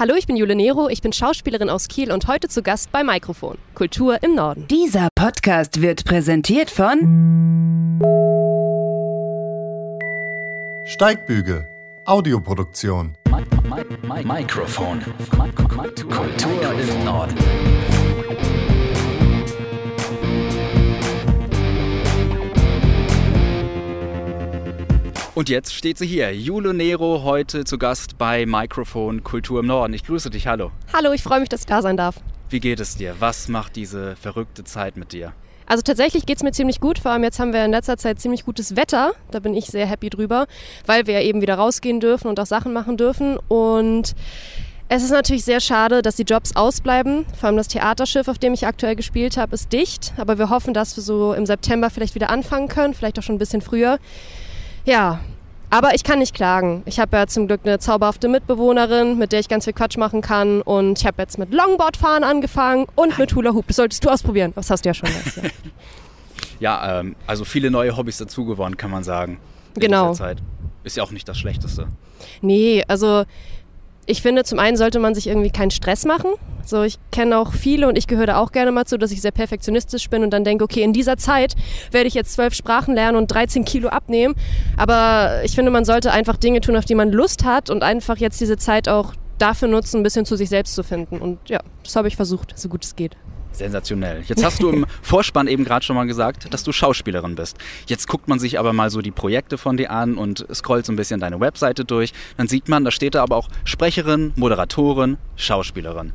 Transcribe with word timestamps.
Hallo, 0.00 0.14
ich 0.14 0.26
bin 0.26 0.34
Jule 0.34 0.54
Nero, 0.54 0.88
ich 0.88 1.02
bin 1.02 1.12
Schauspielerin 1.12 1.68
aus 1.68 1.86
Kiel 1.86 2.10
und 2.10 2.26
heute 2.26 2.48
zu 2.48 2.62
Gast 2.62 2.90
bei 2.90 3.04
Mikrofon. 3.04 3.58
Kultur 3.74 4.22
im 4.22 4.34
Norden. 4.34 4.66
Dieser 4.68 5.08
Podcast 5.14 5.82
wird 5.82 6.06
präsentiert 6.06 6.70
von 6.70 8.00
Steigbügel, 10.86 11.68
Audioproduktion. 12.06 13.14
Mikrofon. 14.24 15.02
Kultur 16.08 16.72
im 16.72 17.04
Norden. 17.04 17.36
Und 25.32 25.48
jetzt 25.48 25.72
steht 25.72 25.96
sie 25.96 26.08
hier, 26.08 26.34
Jule 26.34 26.74
Nero, 26.74 27.22
heute 27.22 27.64
zu 27.64 27.78
Gast 27.78 28.18
bei 28.18 28.46
Mikrofon 28.46 29.22
Kultur 29.22 29.60
im 29.60 29.66
Norden. 29.66 29.94
Ich 29.94 30.02
grüße 30.02 30.28
dich, 30.28 30.48
hallo. 30.48 30.72
Hallo, 30.92 31.12
ich 31.12 31.22
freue 31.22 31.38
mich, 31.38 31.48
dass 31.48 31.60
ich 31.60 31.66
da 31.66 31.82
sein 31.82 31.96
darf. 31.96 32.16
Wie 32.48 32.58
geht 32.58 32.80
es 32.80 32.96
dir? 32.96 33.14
Was 33.20 33.46
macht 33.46 33.76
diese 33.76 34.16
verrückte 34.16 34.64
Zeit 34.64 34.96
mit 34.96 35.12
dir? 35.12 35.32
Also 35.66 35.82
tatsächlich 35.82 36.26
geht 36.26 36.38
es 36.38 36.42
mir 36.42 36.50
ziemlich 36.50 36.80
gut. 36.80 36.98
Vor 36.98 37.12
allem 37.12 37.22
jetzt 37.22 37.38
haben 37.38 37.52
wir 37.52 37.64
in 37.64 37.70
letzter 37.70 37.96
Zeit 37.96 38.20
ziemlich 38.20 38.44
gutes 38.44 38.74
Wetter. 38.74 39.12
Da 39.30 39.38
bin 39.38 39.54
ich 39.54 39.66
sehr 39.66 39.86
happy 39.86 40.10
drüber, 40.10 40.48
weil 40.86 41.06
wir 41.06 41.20
eben 41.20 41.40
wieder 41.40 41.54
rausgehen 41.54 42.00
dürfen 42.00 42.26
und 42.26 42.40
auch 42.40 42.46
Sachen 42.46 42.72
machen 42.72 42.96
dürfen. 42.96 43.38
Und 43.46 44.16
es 44.88 45.04
ist 45.04 45.12
natürlich 45.12 45.44
sehr 45.44 45.60
schade, 45.60 46.02
dass 46.02 46.16
die 46.16 46.24
Jobs 46.24 46.56
ausbleiben. 46.56 47.24
Vor 47.38 47.46
allem 47.46 47.56
das 47.56 47.68
Theaterschiff, 47.68 48.26
auf 48.26 48.38
dem 48.38 48.52
ich 48.52 48.66
aktuell 48.66 48.96
gespielt 48.96 49.36
habe, 49.36 49.54
ist 49.54 49.72
dicht. 49.72 50.12
Aber 50.16 50.38
wir 50.38 50.50
hoffen, 50.50 50.74
dass 50.74 50.96
wir 50.96 51.04
so 51.04 51.34
im 51.34 51.46
September 51.46 51.88
vielleicht 51.88 52.16
wieder 52.16 52.30
anfangen 52.30 52.66
können, 52.66 52.94
vielleicht 52.94 53.16
auch 53.20 53.22
schon 53.22 53.36
ein 53.36 53.38
bisschen 53.38 53.62
früher. 53.62 54.00
Ja, 54.84 55.20
aber 55.70 55.94
ich 55.94 56.02
kann 56.02 56.18
nicht 56.18 56.34
klagen. 56.34 56.82
Ich 56.84 56.98
habe 56.98 57.16
ja 57.16 57.26
zum 57.28 57.46
Glück 57.46 57.60
eine 57.64 57.78
zauberhafte 57.78 58.28
Mitbewohnerin, 58.28 59.18
mit 59.18 59.30
der 59.30 59.38
ich 59.38 59.48
ganz 59.48 59.64
viel 59.64 59.72
Quatsch 59.72 59.96
machen 59.96 60.20
kann. 60.20 60.62
Und 60.62 60.98
ich 60.98 61.06
habe 61.06 61.22
jetzt 61.22 61.38
mit 61.38 61.52
Longboardfahren 61.54 62.24
angefangen 62.24 62.86
und 62.96 63.16
mit 63.18 63.34
Hula 63.36 63.52
Hoop. 63.52 63.68
Das 63.68 63.76
solltest 63.76 64.04
du 64.04 64.10
ausprobieren. 64.10 64.52
Das 64.56 64.68
hast 64.68 64.84
du 64.84 64.88
ja 64.88 64.94
schon. 64.94 65.08
Jetzt, 65.08 65.36
ja, 65.36 65.42
ja 66.60 67.00
ähm, 67.00 67.14
also 67.26 67.44
viele 67.44 67.70
neue 67.70 67.96
Hobbys 67.96 68.18
dazu 68.18 68.44
gewonnen, 68.44 68.76
kann 68.76 68.90
man 68.90 69.04
sagen. 69.04 69.38
Genau. 69.74 70.12
Ist 70.82 70.96
ja 70.96 71.02
auch 71.04 71.12
nicht 71.12 71.28
das 71.28 71.38
Schlechteste. 71.38 71.86
Nee, 72.40 72.82
also 72.88 73.24
ich 74.06 74.22
finde, 74.22 74.44
zum 74.44 74.58
einen 74.58 74.76
sollte 74.76 74.98
man 74.98 75.14
sich 75.14 75.26
irgendwie 75.26 75.50
keinen 75.50 75.70
Stress 75.70 76.04
machen. 76.04 76.30
So, 76.64 76.82
ich 76.82 76.98
kenne 77.10 77.38
auch 77.38 77.52
viele 77.52 77.88
und 77.88 77.96
ich 77.96 78.06
gehöre 78.06 78.26
da 78.26 78.36
auch 78.38 78.52
gerne 78.52 78.70
mal 78.70 78.84
zu, 78.84 78.98
dass 78.98 79.10
ich 79.10 79.20
sehr 79.20 79.32
perfektionistisch 79.32 80.08
bin 80.08 80.22
und 80.22 80.30
dann 80.30 80.44
denke, 80.44 80.64
okay, 80.64 80.82
in 80.82 80.92
dieser 80.92 81.16
Zeit 81.16 81.54
werde 81.90 82.06
ich 82.06 82.14
jetzt 82.14 82.32
zwölf 82.32 82.54
Sprachen 82.54 82.94
lernen 82.94 83.16
und 83.16 83.26
13 83.28 83.64
Kilo 83.64 83.88
abnehmen. 83.88 84.34
Aber 84.76 85.40
ich 85.44 85.54
finde, 85.54 85.70
man 85.70 85.84
sollte 85.84 86.12
einfach 86.12 86.36
Dinge 86.36 86.60
tun, 86.60 86.76
auf 86.76 86.84
die 86.84 86.94
man 86.94 87.10
Lust 87.10 87.44
hat 87.44 87.70
und 87.70 87.82
einfach 87.82 88.18
jetzt 88.18 88.40
diese 88.40 88.56
Zeit 88.56 88.88
auch 88.88 89.14
dafür 89.38 89.68
nutzen, 89.68 90.00
ein 90.00 90.02
bisschen 90.02 90.26
zu 90.26 90.36
sich 90.36 90.48
selbst 90.48 90.74
zu 90.74 90.82
finden. 90.82 91.18
Und 91.18 91.38
ja, 91.48 91.60
das 91.82 91.96
habe 91.96 92.08
ich 92.08 92.16
versucht, 92.16 92.58
so 92.58 92.68
gut 92.68 92.84
es 92.84 92.94
geht. 92.94 93.16
Sensationell. 93.52 94.22
Jetzt 94.26 94.44
hast 94.44 94.62
du 94.62 94.70
im 94.70 94.86
Vorspann 95.02 95.46
eben 95.48 95.64
gerade 95.64 95.84
schon 95.84 95.96
mal 95.96 96.06
gesagt, 96.06 96.52
dass 96.52 96.62
du 96.62 96.72
Schauspielerin 96.72 97.34
bist. 97.34 97.58
Jetzt 97.86 98.08
guckt 98.08 98.28
man 98.28 98.38
sich 98.38 98.58
aber 98.58 98.72
mal 98.72 98.90
so 98.90 99.00
die 99.00 99.10
Projekte 99.10 99.58
von 99.58 99.76
dir 99.76 99.90
an 99.90 100.14
und 100.16 100.46
scrollt 100.52 100.86
so 100.86 100.92
ein 100.92 100.96
bisschen 100.96 101.20
deine 101.20 101.40
Webseite 101.40 101.84
durch. 101.84 102.12
Dann 102.36 102.48
sieht 102.48 102.68
man, 102.68 102.84
da 102.84 102.90
steht 102.90 103.14
da 103.14 103.22
aber 103.22 103.36
auch 103.36 103.48
Sprecherin, 103.64 104.32
Moderatorin, 104.36 105.18
Schauspielerin. 105.36 106.12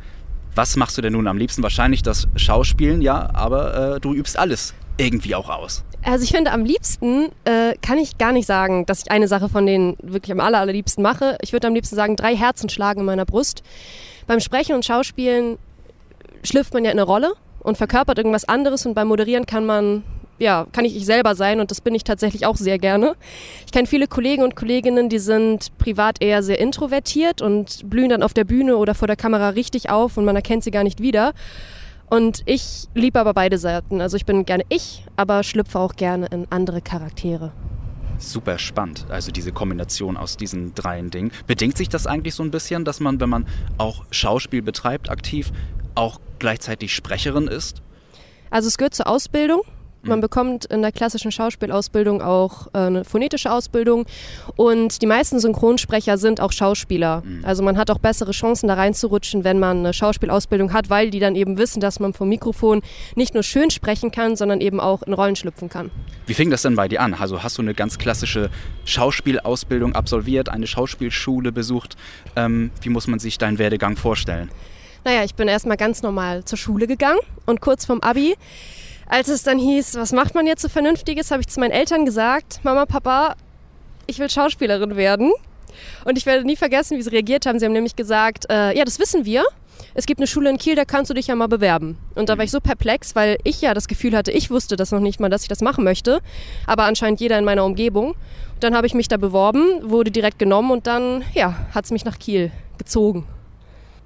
Was 0.55 0.77
machst 0.77 0.97
du 0.97 1.01
denn 1.01 1.13
nun 1.13 1.27
am 1.27 1.37
liebsten? 1.37 1.63
Wahrscheinlich 1.63 2.01
das 2.01 2.27
Schauspielen, 2.37 3.01
ja, 3.01 3.29
aber 3.33 3.95
äh, 3.95 3.99
du 3.99 4.13
übst 4.13 4.39
alles 4.39 4.73
irgendwie 4.97 5.35
auch 5.35 5.49
aus. 5.49 5.83
Also 6.03 6.23
ich 6.23 6.31
finde, 6.31 6.51
am 6.51 6.63
liebsten 6.63 7.29
äh, 7.45 7.73
kann 7.81 7.97
ich 7.97 8.17
gar 8.17 8.31
nicht 8.31 8.45
sagen, 8.45 8.85
dass 8.85 9.01
ich 9.01 9.11
eine 9.11 9.27
Sache 9.27 9.49
von 9.49 9.65
denen 9.65 9.97
wirklich 10.01 10.31
am 10.31 10.39
aller, 10.39 10.59
allerliebsten 10.59 11.01
mache. 11.01 11.37
Ich 11.41 11.51
würde 11.51 11.67
am 11.67 11.73
liebsten 11.73 11.95
sagen, 11.95 12.15
drei 12.15 12.35
Herzen 12.35 12.69
schlagen 12.69 13.01
in 13.01 13.05
meiner 13.05 13.25
Brust. 13.25 13.63
Beim 14.27 14.39
Sprechen 14.39 14.75
und 14.75 14.85
Schauspielen 14.85 15.57
schlüpft 16.43 16.73
man 16.73 16.85
ja 16.85 16.91
in 16.91 16.99
eine 16.99 17.07
Rolle 17.07 17.33
und 17.59 17.77
verkörpert 17.77 18.17
irgendwas 18.17 18.45
anderes 18.45 18.85
und 18.85 18.93
beim 18.93 19.07
Moderieren 19.07 19.45
kann 19.45 19.65
man 19.65 20.03
ja, 20.37 20.67
kann 20.71 20.85
ich 20.85 20.95
ich 20.95 21.05
selber 21.05 21.35
sein 21.35 21.59
und 21.59 21.71
das 21.71 21.81
bin 21.81 21.95
ich 21.95 22.03
tatsächlich 22.03 22.45
auch 22.45 22.57
sehr 22.57 22.77
gerne. 22.77 23.15
Ich 23.65 23.71
kenne 23.71 23.87
viele 23.87 24.07
Kollegen 24.07 24.43
und 24.43 24.55
Kolleginnen, 24.55 25.09
die 25.09 25.19
sind 25.19 25.77
privat 25.77 26.21
eher 26.21 26.43
sehr 26.43 26.59
introvertiert 26.59 27.41
und 27.41 27.89
blühen 27.89 28.09
dann 28.09 28.23
auf 28.23 28.33
der 28.33 28.43
Bühne 28.43 28.77
oder 28.77 28.95
vor 28.95 29.07
der 29.07 29.15
Kamera 29.15 29.49
richtig 29.49 29.89
auf 29.89 30.17
und 30.17 30.25
man 30.25 30.35
erkennt 30.35 30.63
sie 30.63 30.71
gar 30.71 30.83
nicht 30.83 31.01
wieder. 31.01 31.33
Und 32.07 32.43
ich 32.45 32.87
liebe 32.93 33.19
aber 33.19 33.33
beide 33.33 33.57
Seiten. 33.57 33.99
Also 33.99 34.15
ich 34.15 34.25
bin 34.25 34.45
gerne 34.45 34.63
ich, 34.69 35.05
aber 35.15 35.41
schlüpfe 35.43 35.79
auch 35.79 35.95
gerne 35.95 36.27
in 36.27 36.45
andere 36.51 36.81
Charaktere. 36.81 37.51
Super 38.17 38.59
spannend, 38.59 39.05
also 39.09 39.31
diese 39.31 39.51
Kombination 39.51 40.15
aus 40.15 40.37
diesen 40.37 40.73
dreien 40.73 41.09
Dingen. 41.09 41.31
Bedingt 41.47 41.75
sich 41.77 41.89
das 41.89 42.07
eigentlich 42.07 42.33
so 42.33 42.43
ein 42.43 42.51
bisschen, 42.51 42.85
dass 42.85 42.99
man, 42.99 43.19
wenn 43.19 43.29
man 43.29 43.45
auch 43.77 44.05
Schauspiel 44.11 44.61
betreibt, 44.61 45.09
aktiv, 45.09 45.51
auch 45.95 46.19
gleichzeitig 46.39 46.93
Sprecherin 46.93 47.47
ist? 47.47 47.81
Also 48.49 48.67
es 48.67 48.77
gehört 48.77 48.93
zur 48.93 49.07
Ausbildung. 49.07 49.63
Man 50.05 50.19
mhm. 50.19 50.21
bekommt 50.21 50.65
in 50.65 50.81
der 50.81 50.91
klassischen 50.91 51.31
Schauspielausbildung 51.31 52.21
auch 52.21 52.67
äh, 52.67 52.79
eine 52.79 53.03
phonetische 53.03 53.51
Ausbildung 53.51 54.05
und 54.55 55.01
die 55.01 55.07
meisten 55.07 55.39
Synchronsprecher 55.39 56.17
sind 56.17 56.39
auch 56.39 56.51
Schauspieler. 56.51 57.23
Mhm. 57.25 57.43
Also 57.43 57.63
man 57.63 57.77
hat 57.77 57.89
auch 57.89 57.97
bessere 57.97 58.31
Chancen 58.31 58.67
da 58.67 58.75
reinzurutschen, 58.75 59.43
wenn 59.43 59.59
man 59.59 59.79
eine 59.79 59.93
Schauspielausbildung 59.93 60.73
hat, 60.73 60.89
weil 60.89 61.09
die 61.09 61.19
dann 61.19 61.35
eben 61.35 61.57
wissen, 61.57 61.79
dass 61.79 61.99
man 61.99 62.13
vom 62.13 62.29
Mikrofon 62.29 62.81
nicht 63.15 63.33
nur 63.33 63.43
schön 63.43 63.71
sprechen 63.71 64.11
kann, 64.11 64.35
sondern 64.35 64.61
eben 64.61 64.79
auch 64.79 65.01
in 65.01 65.13
Rollen 65.13 65.35
schlüpfen 65.35 65.69
kann. 65.69 65.91
Wie 66.27 66.33
fing 66.33 66.51
das 66.51 66.61
denn 66.61 66.75
bei 66.75 66.87
dir 66.87 67.01
an? 67.01 67.13
Also 67.13 67.41
hast 67.41 67.57
du 67.57 67.61
eine 67.61 67.73
ganz 67.73 67.97
klassische 67.97 68.49
Schauspielausbildung 68.85 69.95
absolviert, 69.95 70.49
eine 70.49 70.67
Schauspielschule 70.67 71.51
besucht? 71.51 71.95
Ähm, 72.35 72.71
wie 72.81 72.89
muss 72.89 73.07
man 73.07 73.19
sich 73.19 73.37
deinen 73.37 73.57
Werdegang 73.57 73.97
vorstellen? 73.97 74.49
Naja, 75.05 75.23
ich 75.23 75.35
bin 75.35 75.47
erstmal 75.47 75.77
ganz 75.77 76.01
normal 76.01 76.43
zur 76.45 76.57
Schule 76.57 76.87
gegangen 76.87 77.19
und 77.45 77.61
kurz 77.61 77.85
vorm 77.85 77.99
Abi, 78.01 78.35
als 79.07 79.27
es 79.27 79.43
dann 79.43 79.59
hieß, 79.59 79.97
was 79.97 80.11
macht 80.11 80.33
man 80.33 80.47
jetzt 80.47 80.63
so 80.63 80.67
Vernünftiges, 80.67 81.29
habe 81.29 81.41
ich 81.41 81.47
zu 81.47 81.59
meinen 81.59 81.69
Eltern 81.69 82.05
gesagt, 82.05 82.59
Mama, 82.63 82.87
Papa, 82.87 83.35
ich 84.07 84.17
will 84.17 84.31
Schauspielerin 84.31 84.95
werden. 84.95 85.31
Und 86.05 86.17
ich 86.17 86.25
werde 86.25 86.43
nie 86.43 86.55
vergessen, 86.55 86.97
wie 86.97 87.03
sie 87.03 87.11
reagiert 87.11 87.45
haben. 87.45 87.59
Sie 87.59 87.65
haben 87.65 87.73
nämlich 87.73 87.95
gesagt, 87.95 88.45
äh, 88.49 88.75
ja, 88.75 88.83
das 88.83 88.97
wissen 88.97 89.25
wir. 89.25 89.43
Es 89.93 90.07
gibt 90.07 90.19
eine 90.19 90.25
Schule 90.25 90.49
in 90.49 90.57
Kiel, 90.57 90.75
da 90.75 90.85
kannst 90.85 91.11
du 91.11 91.13
dich 91.13 91.27
ja 91.27 91.35
mal 91.35 91.47
bewerben. 91.47 91.99
Und 92.15 92.29
da 92.29 92.37
war 92.39 92.43
ich 92.43 92.49
so 92.49 92.59
perplex, 92.59 93.13
weil 93.13 93.37
ich 93.43 93.61
ja 93.61 93.75
das 93.75 93.87
Gefühl 93.87 94.17
hatte, 94.17 94.31
ich 94.31 94.49
wusste 94.49 94.75
das 94.75 94.91
noch 94.91 95.01
nicht 95.01 95.19
mal, 95.19 95.29
dass 95.29 95.43
ich 95.43 95.49
das 95.49 95.61
machen 95.61 95.83
möchte. 95.83 96.19
Aber 96.65 96.85
anscheinend 96.85 97.19
jeder 97.19 97.37
in 97.37 97.45
meiner 97.45 97.63
Umgebung. 97.63 98.15
dann 98.59 98.73
habe 98.75 98.87
ich 98.87 98.95
mich 98.95 99.07
da 99.07 99.17
beworben, 99.17 99.81
wurde 99.83 100.09
direkt 100.09 100.39
genommen 100.39 100.71
und 100.71 100.87
dann, 100.87 101.23
ja, 101.35 101.55
hat 101.75 101.85
es 101.85 101.91
mich 101.91 102.05
nach 102.05 102.17
Kiel 102.17 102.51
gezogen. 102.79 103.27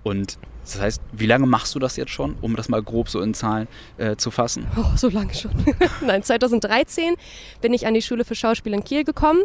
Und 0.03 0.37
das 0.63 0.79
heißt, 0.79 1.01
wie 1.11 1.25
lange 1.25 1.47
machst 1.47 1.73
du 1.75 1.79
das 1.79 1.95
jetzt 1.95 2.11
schon, 2.11 2.35
um 2.41 2.55
das 2.55 2.69
mal 2.69 2.81
grob 2.81 3.09
so 3.09 3.21
in 3.21 3.33
Zahlen 3.33 3.67
äh, 3.97 4.15
zu 4.15 4.31
fassen? 4.31 4.67
Oh, 4.77 4.95
so 4.95 5.09
lange 5.09 5.33
schon. 5.33 5.51
Nein, 6.01 6.23
2013 6.23 7.15
bin 7.61 7.73
ich 7.73 7.87
an 7.87 7.93
die 7.93 8.01
Schule 8.01 8.23
für 8.23 8.35
Schauspiel 8.35 8.73
in 8.73 8.83
Kiel 8.83 9.03
gekommen 9.03 9.43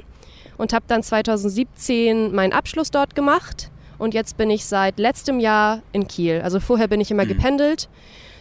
und 0.59 0.73
habe 0.73 0.85
dann 0.87 1.03
2017 1.03 2.35
meinen 2.35 2.53
Abschluss 2.53 2.91
dort 2.91 3.15
gemacht. 3.15 3.71
Und 3.99 4.13
jetzt 4.13 4.37
bin 4.37 4.51
ich 4.51 4.67
seit 4.67 4.99
letztem 4.99 5.41
Jahr 5.41 5.83
in 5.93 6.09
Kiel. 6.09 6.41
Also 6.43 6.61
vorher 6.61 6.89
bin 6.89 7.01
ich 7.01 7.11
immer 7.11 7.25
mhm. 7.25 7.29
gependelt. 7.29 7.89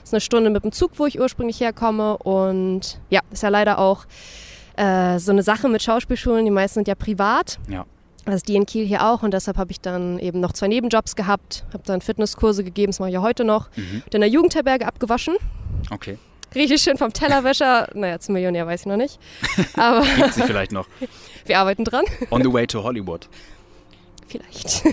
Das 0.01 0.09
ist 0.09 0.13
eine 0.13 0.21
Stunde 0.21 0.49
mit 0.49 0.63
dem 0.63 0.71
Zug, 0.71 0.91
wo 0.97 1.05
ich 1.05 1.19
ursprünglich 1.19 1.59
herkomme. 1.61 2.17
Und 2.17 2.99
ja, 3.09 3.21
ist 3.31 3.43
ja 3.43 3.49
leider 3.49 3.79
auch 3.79 4.05
äh, 4.75 5.19
so 5.19 5.31
eine 5.31 5.43
Sache 5.43 5.69
mit 5.69 5.81
Schauspielschulen. 5.81 6.43
Die 6.43 6.51
meisten 6.51 6.75
sind 6.75 6.87
ja 6.87 6.95
privat. 6.95 7.59
Ja. 7.69 7.85
Das 8.25 8.35
ist 8.35 8.47
die 8.47 8.55
in 8.55 8.65
Kiel 8.65 8.85
hier 8.85 9.05
auch 9.05 9.21
und 9.21 9.33
deshalb 9.33 9.57
habe 9.57 9.71
ich 9.71 9.81
dann 9.81 10.17
eben 10.19 10.39
noch 10.39 10.53
zwei 10.53 10.67
Nebenjobs 10.67 11.15
gehabt, 11.15 11.65
habe 11.73 11.83
dann 11.85 11.99
Fitnesskurse 11.99 12.63
gegeben, 12.63 12.91
das 12.91 12.99
mache 12.99 13.09
ich 13.09 13.15
ja 13.15 13.21
heute 13.21 13.43
noch, 13.43 13.69
mhm. 13.75 14.03
in 14.11 14.21
der 14.21 14.29
Jugendherberge 14.29 14.87
abgewaschen. 14.87 15.35
Okay. 15.89 16.17
Richtig 16.55 16.81
schön 16.81 16.97
vom 16.97 17.11
Tellerwäscher, 17.11 17.89
naja, 17.93 18.19
zum 18.19 18.33
Millionär 18.33 18.65
weiß 18.65 18.81
ich 18.81 18.85
noch 18.85 18.97
nicht. 18.97 19.19
Aber 19.75 20.05
Gibt 20.15 20.33
sie 20.33 20.43
vielleicht 20.43 20.71
noch. 20.71 20.87
Wir 21.45 21.59
arbeiten 21.59 21.83
dran. 21.83 22.05
On 22.31 22.41
the 22.41 22.51
way 22.51 22.65
to 22.65 22.83
Hollywood. 22.83 23.27
Vielleicht. 24.27 24.83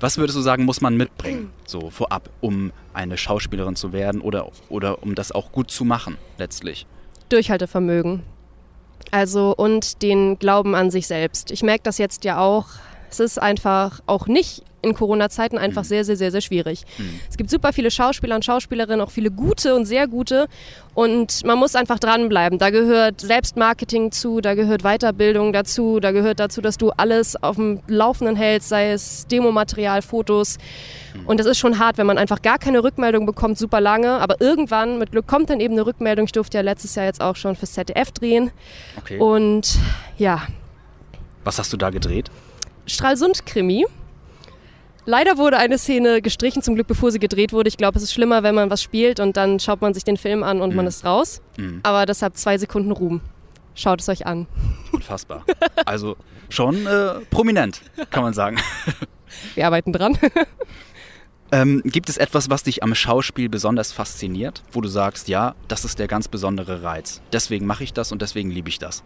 Was 0.00 0.18
würdest 0.18 0.36
du 0.36 0.42
sagen, 0.42 0.64
muss 0.64 0.80
man 0.80 0.96
mitbringen, 0.96 1.50
so 1.64 1.90
vorab, 1.90 2.28
um 2.40 2.72
eine 2.92 3.16
Schauspielerin 3.16 3.76
zu 3.76 3.92
werden 3.92 4.20
oder, 4.20 4.50
oder 4.68 5.02
um 5.02 5.14
das 5.14 5.32
auch 5.32 5.52
gut 5.52 5.70
zu 5.70 5.84
machen, 5.84 6.18
letztlich? 6.38 6.86
Durchhaltevermögen. 7.28 8.22
Also 9.10 9.54
und 9.56 10.02
den 10.02 10.38
Glauben 10.38 10.74
an 10.74 10.90
sich 10.90 11.06
selbst. 11.06 11.50
Ich 11.50 11.62
merke 11.62 11.82
das 11.84 11.98
jetzt 11.98 12.24
ja 12.24 12.38
auch. 12.40 12.66
Es 13.10 13.20
ist 13.20 13.40
einfach 13.40 14.00
auch 14.06 14.26
nicht 14.26 14.62
in 14.82 14.94
Corona-Zeiten 14.94 15.58
einfach 15.58 15.82
mhm. 15.82 15.86
sehr, 15.86 16.04
sehr, 16.04 16.16
sehr, 16.16 16.30
sehr 16.30 16.40
schwierig. 16.40 16.84
Mhm. 16.98 17.20
Es 17.30 17.36
gibt 17.36 17.50
super 17.50 17.72
viele 17.72 17.90
Schauspieler 17.90 18.34
und 18.34 18.44
Schauspielerinnen, 18.44 19.00
auch 19.00 19.10
viele 19.10 19.30
gute 19.30 19.74
und 19.74 19.86
sehr 19.86 20.08
gute. 20.08 20.48
Und 20.94 21.44
man 21.46 21.58
muss 21.58 21.74
einfach 21.74 21.98
dranbleiben. 21.98 22.58
Da 22.58 22.70
gehört 22.70 23.20
Selbstmarketing 23.20 24.12
zu, 24.12 24.40
da 24.40 24.54
gehört 24.54 24.82
Weiterbildung 24.82 25.52
dazu, 25.52 26.00
da 26.00 26.10
gehört 26.10 26.40
dazu, 26.40 26.60
dass 26.60 26.76
du 26.76 26.90
alles 26.90 27.42
auf 27.42 27.56
dem 27.56 27.80
Laufenden 27.86 28.36
hältst, 28.36 28.68
sei 28.68 28.90
es 28.90 29.26
Demomaterial, 29.28 30.02
Fotos. 30.02 30.58
Mhm. 31.14 31.26
Und 31.26 31.40
das 31.40 31.46
ist 31.46 31.58
schon 31.58 31.78
hart, 31.78 31.96
wenn 31.96 32.06
man 32.06 32.18
einfach 32.18 32.42
gar 32.42 32.58
keine 32.58 32.82
Rückmeldung 32.82 33.24
bekommt, 33.24 33.58
super 33.58 33.80
lange. 33.80 34.10
Aber 34.20 34.40
irgendwann, 34.40 34.98
mit 34.98 35.12
Glück, 35.12 35.26
kommt 35.26 35.48
dann 35.48 35.60
eben 35.60 35.74
eine 35.74 35.86
Rückmeldung. 35.86 36.26
Ich 36.26 36.32
durfte 36.32 36.58
ja 36.58 36.62
letztes 36.62 36.94
Jahr 36.94 37.06
jetzt 37.06 37.20
auch 37.20 37.36
schon 37.36 37.56
fürs 37.56 37.72
ZDF 37.72 38.10
drehen. 38.10 38.50
Okay. 38.98 39.18
Und 39.18 39.78
ja. 40.18 40.42
Was 41.44 41.58
hast 41.58 41.72
du 41.72 41.76
da 41.76 41.90
gedreht? 41.90 42.30
Stralsund-Krimi. 42.86 43.86
Leider 45.04 45.36
wurde 45.36 45.56
eine 45.56 45.78
Szene 45.78 46.22
gestrichen, 46.22 46.62
zum 46.62 46.74
Glück 46.74 46.86
bevor 46.86 47.10
sie 47.10 47.18
gedreht 47.18 47.52
wurde. 47.52 47.68
Ich 47.68 47.76
glaube, 47.76 47.96
es 47.98 48.04
ist 48.04 48.12
schlimmer, 48.12 48.42
wenn 48.42 48.54
man 48.54 48.70
was 48.70 48.82
spielt 48.82 49.18
und 49.18 49.36
dann 49.36 49.58
schaut 49.58 49.80
man 49.80 49.94
sich 49.94 50.04
den 50.04 50.16
Film 50.16 50.42
an 50.42 50.60
und 50.60 50.74
man 50.74 50.86
ist 50.86 51.04
raus. 51.04 51.40
Mhm. 51.56 51.80
Aber 51.82 52.06
deshalb 52.06 52.36
zwei 52.36 52.56
Sekunden 52.58 52.92
Ruhm. 52.92 53.20
Schaut 53.74 54.00
es 54.00 54.08
euch 54.08 54.26
an. 54.26 54.46
Unfassbar. 54.92 55.44
Also 55.86 56.16
schon 56.50 56.86
äh, 56.86 57.14
prominent, 57.30 57.80
kann 58.10 58.22
man 58.22 58.34
sagen. 58.34 58.58
Wir 59.54 59.66
arbeiten 59.66 59.92
dran. 59.92 60.18
Ähm, 61.54 61.82
gibt 61.84 62.08
es 62.08 62.16
etwas, 62.16 62.48
was 62.48 62.62
dich 62.62 62.82
am 62.82 62.94
Schauspiel 62.94 63.50
besonders 63.50 63.92
fasziniert, 63.92 64.62
wo 64.72 64.80
du 64.80 64.88
sagst, 64.88 65.28
ja, 65.28 65.54
das 65.68 65.84
ist 65.84 65.98
der 65.98 66.08
ganz 66.08 66.26
besondere 66.26 66.82
Reiz. 66.82 67.20
Deswegen 67.30 67.66
mache 67.66 67.84
ich 67.84 67.92
das 67.92 68.10
und 68.10 68.22
deswegen 68.22 68.50
liebe 68.50 68.70
ich 68.70 68.78
das. 68.78 69.02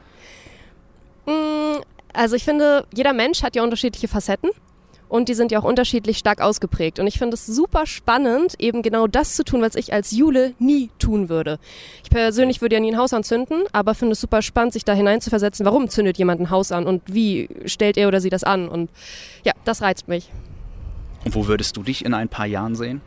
Mm, 1.27 1.81
Also 2.13 2.37
ich 2.37 2.45
finde, 2.45 2.87
jeder 2.95 3.13
Mensch 3.15 3.43
hat 3.43 3.57
ja 3.57 3.65
unterschiedliche 3.65 4.07
Facetten 4.07 4.51
und 5.09 5.29
die 5.29 5.35
sind 5.35 5.53
ja 5.53 5.61
auch 5.61 5.65
unterschiedlich 5.65 6.19
stark 6.19 6.41
ausgeprägt. 6.41 6.99
Und 6.99 7.07
ich 7.07 7.19
finde 7.19 7.35
es 7.35 7.47
super 7.47 7.87
spannend, 7.87 8.55
eben 8.59 8.83
genau 8.83 9.07
das 9.07 9.35
zu 9.35 9.45
tun, 9.45 9.63
was 9.63 9.75
ich 9.75 9.93
als 9.93 10.11
Jule 10.11 10.55
nie 10.59 10.91
tun 10.99 11.29
würde. 11.29 11.59
Ich 12.03 12.11
persönlich 12.11 12.61
würde 12.61 12.77
ja 12.77 12.81
nie 12.81 12.93
ein 12.93 12.99
Haus 12.99 13.13
anzünden, 13.13 13.65
aber 13.73 13.95
finde 13.95 14.13
es 14.13 14.21
super 14.21 14.43
spannend, 14.43 14.73
sich 14.73 14.85
da 14.85 14.93
hineinzuversetzen, 14.95 15.65
warum 15.67 15.89
zündet 15.89 16.19
jemand 16.19 16.41
ein 16.41 16.51
Haus 16.51 16.73
an 16.73 16.87
und 16.87 17.03
wie 17.07 17.49
stellt 17.67 17.97
er 17.97 18.09
oder 18.09 18.21
sie 18.21 18.31
das 18.31 18.45
an. 18.45 18.69
Und 18.69 18.91
ja, 19.45 19.53
das 19.65 19.83
reizt 19.83 20.09
mich. 20.09 20.31
Und 21.25 21.35
wo 21.35 21.47
würdest 21.47 21.77
du 21.77 21.83
dich 21.83 22.05
in 22.05 22.15
ein 22.15 22.29
paar 22.29 22.47
Jahren 22.47 22.75
sehen? 22.75 23.01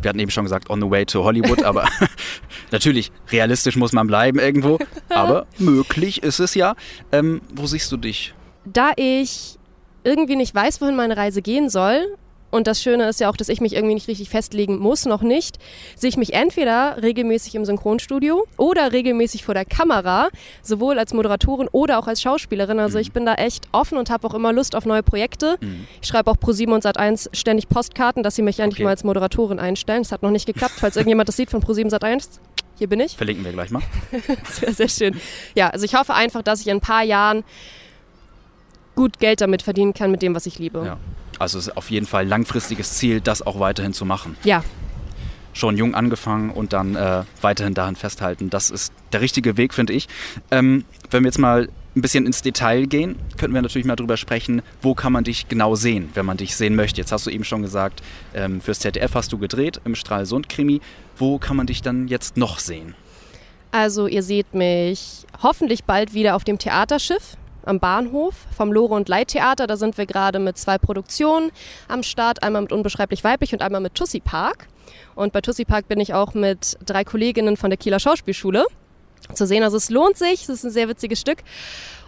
Wir 0.00 0.10
hatten 0.10 0.20
eben 0.20 0.30
schon 0.30 0.44
gesagt, 0.44 0.70
on 0.70 0.80
the 0.80 0.88
way 0.88 1.04
to 1.04 1.24
Hollywood, 1.24 1.64
aber 1.64 1.88
natürlich, 2.70 3.10
realistisch 3.32 3.76
muss 3.76 3.92
man 3.92 4.06
bleiben 4.06 4.38
irgendwo. 4.38 4.78
Aber 5.08 5.46
möglich 5.58 6.22
ist 6.22 6.38
es 6.38 6.54
ja. 6.54 6.76
Ähm, 7.10 7.40
wo 7.52 7.66
siehst 7.66 7.90
du 7.90 7.96
dich? 7.96 8.34
da 8.72 8.92
ich 8.96 9.58
irgendwie 10.04 10.36
nicht 10.36 10.54
weiß, 10.54 10.80
wohin 10.80 10.96
meine 10.96 11.16
Reise 11.16 11.42
gehen 11.42 11.68
soll, 11.68 12.06
und 12.50 12.66
das 12.66 12.82
Schöne 12.82 13.06
ist 13.08 13.20
ja 13.20 13.28
auch, 13.28 13.36
dass 13.36 13.50
ich 13.50 13.60
mich 13.60 13.74
irgendwie 13.74 13.94
nicht 13.94 14.08
richtig 14.08 14.30
festlegen 14.30 14.78
muss, 14.78 15.04
noch 15.04 15.20
nicht, 15.20 15.58
sehe 15.96 16.08
ich 16.08 16.16
mich 16.16 16.32
entweder 16.32 16.96
regelmäßig 17.02 17.54
im 17.54 17.64
Synchronstudio 17.66 18.46
oder 18.56 18.92
regelmäßig 18.92 19.44
vor 19.44 19.52
der 19.54 19.66
Kamera, 19.66 20.28
sowohl 20.62 20.98
als 20.98 21.12
Moderatorin 21.12 21.68
oder 21.70 21.98
auch 21.98 22.06
als 22.06 22.22
Schauspielerin. 22.22 22.78
Also 22.78 22.98
ich 22.98 23.12
bin 23.12 23.26
da 23.26 23.34
echt 23.34 23.68
offen 23.72 23.98
und 23.98 24.08
habe 24.08 24.26
auch 24.26 24.32
immer 24.32 24.52
Lust 24.54 24.74
auf 24.74 24.86
neue 24.86 25.02
Projekte. 25.02 25.58
Ich 26.00 26.08
schreibe 26.08 26.30
auch 26.30 26.40
pro 26.40 26.52
7 26.52 26.72
und 26.72 26.84
Sat1 26.86 27.28
ständig 27.36 27.68
Postkarten, 27.68 28.22
dass 28.22 28.36
sie 28.36 28.42
mich 28.42 28.60
endlich 28.60 28.78
Okay. 28.78 28.84
mal 28.84 28.90
als 28.90 29.04
Moderatorin 29.04 29.58
einstellen. 29.58 30.02
Das 30.04 30.12
hat 30.12 30.22
noch 30.22 30.30
nicht 30.30 30.46
geklappt. 30.46 30.74
Falls 30.78 30.96
irgendjemand 30.96 31.28
das 31.28 31.36
sieht 31.36 31.50
von 31.50 31.60
pro 31.60 31.74
7 31.74 31.90
Sat1, 31.90 32.38
hier 32.78 32.88
bin 32.88 33.00
ich. 33.00 33.16
Verlinken 33.16 33.44
wir 33.44 33.52
gleich 33.52 33.70
mal. 33.70 33.82
Das 34.46 34.62
wäre 34.62 34.72
sehr 34.72 34.88
schön. 34.88 35.20
Ja, 35.54 35.68
also 35.68 35.84
ich 35.84 35.94
hoffe 35.94 36.14
einfach, 36.14 36.42
dass 36.42 36.60
ich 36.62 36.68
in 36.68 36.78
ein 36.78 36.80
paar 36.80 37.02
Jahren 37.02 37.44
gut 38.98 39.20
Geld 39.20 39.40
damit 39.40 39.62
verdienen 39.62 39.94
kann 39.94 40.10
mit 40.10 40.22
dem, 40.22 40.34
was 40.34 40.44
ich 40.44 40.58
liebe. 40.58 40.82
Ja. 40.84 40.96
Also 41.38 41.56
es 41.56 41.68
ist 41.68 41.76
auf 41.76 41.88
jeden 41.88 42.04
Fall 42.04 42.22
ein 42.22 42.28
langfristiges 42.28 42.94
Ziel, 42.94 43.20
das 43.20 43.46
auch 43.46 43.60
weiterhin 43.60 43.92
zu 43.92 44.04
machen. 44.04 44.36
Ja, 44.42 44.64
Schon 45.52 45.76
jung 45.76 45.94
angefangen 45.94 46.50
und 46.50 46.72
dann 46.72 46.96
äh, 46.96 47.22
weiterhin 47.40 47.74
daran 47.74 47.94
festhalten. 47.94 48.50
Das 48.50 48.70
ist 48.70 48.92
der 49.12 49.20
richtige 49.20 49.56
Weg, 49.56 49.72
finde 49.72 49.92
ich. 49.92 50.08
Ähm, 50.50 50.84
wenn 51.12 51.22
wir 51.22 51.28
jetzt 51.28 51.38
mal 51.38 51.68
ein 51.94 52.02
bisschen 52.02 52.26
ins 52.26 52.42
Detail 52.42 52.86
gehen, 52.86 53.16
könnten 53.36 53.54
wir 53.54 53.62
natürlich 53.62 53.86
mal 53.86 53.96
drüber 53.96 54.16
sprechen, 54.16 54.62
wo 54.82 54.94
kann 54.94 55.12
man 55.12 55.22
dich 55.22 55.48
genau 55.48 55.76
sehen, 55.76 56.10
wenn 56.14 56.26
man 56.26 56.36
dich 56.36 56.56
sehen 56.56 56.74
möchte. 56.74 57.00
Jetzt 57.00 57.12
hast 57.12 57.26
du 57.26 57.30
eben 57.30 57.44
schon 57.44 57.62
gesagt, 57.62 58.02
ähm, 58.34 58.60
fürs 58.60 58.80
ZDF 58.80 59.14
hast 59.14 59.32
du 59.32 59.38
gedreht 59.38 59.80
im 59.84 59.94
Stralsund-Krimi. 59.94 60.80
Wo 61.16 61.38
kann 61.38 61.56
man 61.56 61.66
dich 61.66 61.82
dann 61.82 62.08
jetzt 62.08 62.36
noch 62.36 62.58
sehen? 62.58 62.94
also 63.70 64.06
ihr 64.06 64.22
seht 64.22 64.54
mich 64.54 65.26
hoffentlich 65.42 65.84
bald 65.84 66.14
wieder 66.14 66.36
auf 66.36 66.44
dem 66.44 66.58
Theaterschiff 66.58 67.36
am 67.64 67.80
Bahnhof 67.80 68.34
vom 68.56 68.72
Lore 68.72 68.94
und 68.94 69.08
Leittheater. 69.08 69.66
Da 69.66 69.76
sind 69.76 69.98
wir 69.98 70.06
gerade 70.06 70.38
mit 70.38 70.58
zwei 70.58 70.78
Produktionen 70.78 71.50
am 71.88 72.02
Start. 72.02 72.42
Einmal 72.42 72.62
mit 72.62 72.72
Unbeschreiblich 72.72 73.24
Weiblich 73.24 73.52
und 73.52 73.62
einmal 73.62 73.80
mit 73.80 73.94
Tussi 73.94 74.20
Park. 74.20 74.68
Und 75.14 75.32
bei 75.32 75.40
Tussi 75.40 75.64
Park 75.64 75.88
bin 75.88 76.00
ich 76.00 76.14
auch 76.14 76.34
mit 76.34 76.78
drei 76.84 77.04
Kolleginnen 77.04 77.56
von 77.56 77.70
der 77.70 77.76
Kieler 77.76 78.00
Schauspielschule 78.00 78.66
zu 79.34 79.46
sehen. 79.46 79.62
Also 79.62 79.76
es 79.76 79.90
lohnt 79.90 80.16
sich, 80.16 80.42
es 80.42 80.48
ist 80.48 80.64
ein 80.64 80.70
sehr 80.70 80.88
witziges 80.88 81.20
Stück. 81.20 81.38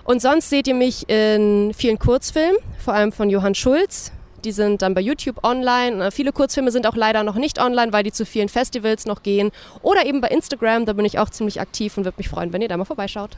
Und 0.05 0.23
sonst 0.23 0.50
seht 0.50 0.67
ihr 0.67 0.75
mich 0.75 1.08
in 1.08 1.73
vielen 1.75 1.99
Kurzfilmen, 1.99 2.56
vor 2.79 2.94
allem 2.94 3.12
von 3.12 3.31
Johann 3.31 3.55
Schulz. 3.55 4.12
Die 4.44 4.52
sind 4.52 4.81
dann 4.81 4.94
bei 4.94 5.02
YouTube 5.02 5.44
online. 5.44 6.06
Äh, 6.06 6.11
Viele 6.11 6.32
Kurzfilme 6.32 6.70
sind 6.70 6.87
auch 6.87 6.97
leider 6.97 7.23
noch 7.25 7.35
nicht 7.35 7.61
online, 7.61 7.93
weil 7.93 8.02
die 8.02 8.12
zu 8.12 8.25
vielen 8.25 8.49
Festivals 8.49 9.05
noch 9.05 9.23
gehen. 9.23 9.50
Oder 9.82 10.06
eben 10.06 10.20
bei 10.20 10.29
Instagram, 10.29 10.87
da 10.87 10.94
bin 10.94 11.05
ich 11.05 11.19
auch 11.19 11.29
ziemlich 11.29 11.61
aktiv 11.61 11.97
und 11.99 12.05
würde 12.05 12.17
mich 12.19 12.29
freuen, 12.29 12.52
wenn 12.52 12.62
ihr 12.62 12.69
da 12.69 12.76
mal 12.76 12.85
vorbeischaut. 12.85 13.37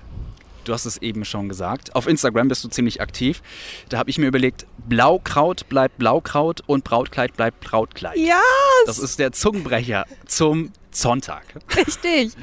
Du 0.64 0.72
hast 0.72 0.84
es 0.86 0.96
eben 1.02 1.24
schon 1.24 1.48
gesagt. 1.48 1.94
Auf 1.94 2.06
Instagram 2.06 2.48
bist 2.48 2.62
du 2.64 2.68
ziemlich 2.68 3.00
aktiv. 3.00 3.42
Da 3.88 3.98
habe 3.98 4.10
ich 4.10 4.18
mir 4.18 4.26
überlegt, 4.26 4.66
Blaukraut 4.88 5.68
bleibt 5.68 5.98
Blaukraut 5.98 6.60
und 6.66 6.84
Brautkleid 6.84 7.36
bleibt 7.36 7.60
Brautkleid. 7.60 8.16
Ja, 8.16 8.40
Das 8.86 8.98
ist 8.98 9.18
der 9.18 9.32
Zungenbrecher 9.32 10.04
zum 10.26 10.70
Sonntag. 10.90 11.42
richtig. 11.76 12.32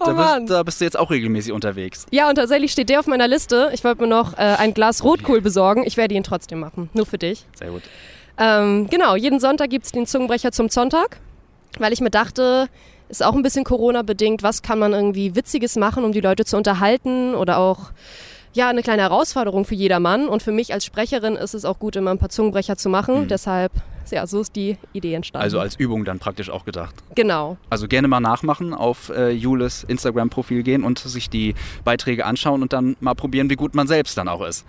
Oh 0.00 0.04
da, 0.04 0.12
Mann. 0.12 0.42
bist, 0.44 0.50
da 0.52 0.62
bist 0.62 0.80
du 0.80 0.84
jetzt 0.84 0.96
auch 0.96 1.10
regelmäßig 1.10 1.50
unterwegs. 1.52 2.06
Ja, 2.12 2.28
und 2.28 2.36
tatsächlich 2.36 2.70
steht 2.70 2.88
der 2.88 3.00
auf 3.00 3.08
meiner 3.08 3.26
Liste. 3.26 3.70
Ich 3.74 3.82
wollte 3.82 4.02
mir 4.02 4.06
noch 4.06 4.34
äh, 4.34 4.42
ein 4.42 4.72
Glas 4.72 5.02
Rotkohl 5.02 5.40
besorgen. 5.40 5.82
Ich 5.84 5.96
werde 5.96 6.14
ihn 6.14 6.22
trotzdem 6.22 6.60
machen. 6.60 6.88
Nur 6.94 7.04
für 7.04 7.18
dich. 7.18 7.46
Sehr 7.58 7.70
gut. 7.72 7.82
Ähm, 8.38 8.86
genau, 8.88 9.16
jeden 9.16 9.40
Sonntag 9.40 9.70
gibt 9.70 9.86
es 9.86 9.90
den 9.90 10.06
Zungenbrecher 10.06 10.52
zum 10.52 10.68
Sonntag, 10.68 11.18
weil 11.80 11.92
ich 11.92 12.00
mir 12.00 12.10
dachte, 12.10 12.68
ist 13.08 13.24
auch 13.24 13.34
ein 13.34 13.42
bisschen 13.42 13.64
Corona-bedingt, 13.64 14.42
was 14.42 14.62
kann 14.62 14.78
man 14.78 14.92
irgendwie 14.92 15.34
Witziges 15.34 15.76
machen, 15.76 16.04
um 16.04 16.12
die 16.12 16.20
Leute 16.20 16.44
zu 16.44 16.56
unterhalten 16.56 17.34
oder 17.34 17.58
auch 17.58 17.90
ja, 18.54 18.68
eine 18.68 18.82
kleine 18.82 19.02
Herausforderung 19.02 19.64
für 19.64 19.74
jedermann. 19.74 20.28
Und 20.28 20.42
für 20.42 20.52
mich 20.52 20.72
als 20.72 20.84
Sprecherin 20.84 21.36
ist 21.36 21.54
es 21.54 21.64
auch 21.64 21.78
gut, 21.78 21.96
immer 21.96 22.10
ein 22.10 22.18
paar 22.18 22.28
Zungenbrecher 22.28 22.76
zu 22.76 22.88
machen. 22.88 23.28
Deshalb, 23.28 23.72
ja, 24.10 24.26
so 24.26 24.40
ist 24.40 24.56
die 24.56 24.76
Idee 24.92 25.14
entstanden. 25.14 25.44
Also 25.44 25.60
als 25.60 25.76
Übung 25.76 26.04
dann 26.04 26.18
praktisch 26.18 26.50
auch 26.50 26.64
gedacht. 26.64 26.94
genau. 27.14 27.56
Also 27.70 27.88
gerne 27.88 28.08
mal 28.08 28.20
nachmachen, 28.20 28.74
auf 28.74 29.10
äh, 29.10 29.30
Jules 29.30 29.84
Instagram-Profil 29.84 30.62
gehen 30.62 30.82
und 30.82 30.98
sich 30.98 31.30
die 31.30 31.54
Beiträge 31.84 32.24
anschauen 32.24 32.62
und 32.62 32.72
dann 32.72 32.96
mal 33.00 33.14
probieren, 33.14 33.50
wie 33.50 33.56
gut 33.56 33.74
man 33.74 33.86
selbst 33.86 34.16
dann 34.18 34.28
auch 34.28 34.44
ist. 34.44 34.64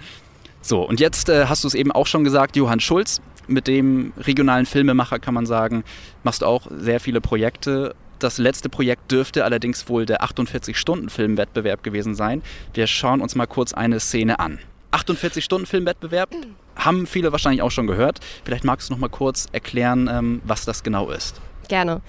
So, 0.62 0.82
und 0.82 1.00
jetzt 1.00 1.30
äh, 1.30 1.46
hast 1.46 1.64
du 1.64 1.68
es 1.68 1.74
eben 1.74 1.92
auch 1.92 2.06
schon 2.06 2.24
gesagt, 2.24 2.58
Johann 2.58 2.82
Schulz, 2.82 3.22
mit 3.48 3.68
dem 3.68 4.14
regionalen 4.18 4.66
Filmemacher 4.66 5.20
kann 5.20 5.34
man 5.34 5.46
sagen, 5.46 5.84
machst 6.24 6.44
auch 6.44 6.68
sehr 6.70 7.00
viele 7.00 7.22
Projekte. 7.22 7.96
Das 8.19 8.38
letzte 8.38 8.68
Projekt 8.68 9.10
dürfte 9.12 9.45
allerdings 9.45 9.88
wohl 9.88 10.06
der 10.06 10.21
48-Stunden-Filmwettbewerb 10.21 11.83
gewesen 11.83 12.16
sein. 12.16 12.44
Wir 12.74 12.86
schauen 12.86 13.21
uns 13.21 13.33
mal 13.36 13.48
kurz 13.48 13.74
eine 13.74 14.01
Szene 14.01 14.39
an. 14.39 14.60
48-Stunden-Filmwettbewerb 14.92 16.30
haben 16.75 17.07
viele 17.07 17.31
wahrscheinlich 17.31 17.62
auch 17.62 17.71
schon 17.71 17.88
gehört. 17.88 18.19
Vielleicht 18.44 18.66
magst 18.66 18.89
du 18.89 18.94
noch 18.94 19.00
mal 19.00 19.07
kurz 19.07 19.48
erklären, 19.54 20.10
ähm, 20.12 20.42
was 20.44 20.66
das 20.66 20.83
genau 20.83 21.12
ist. 21.12 21.40
Gerne. 21.69 22.02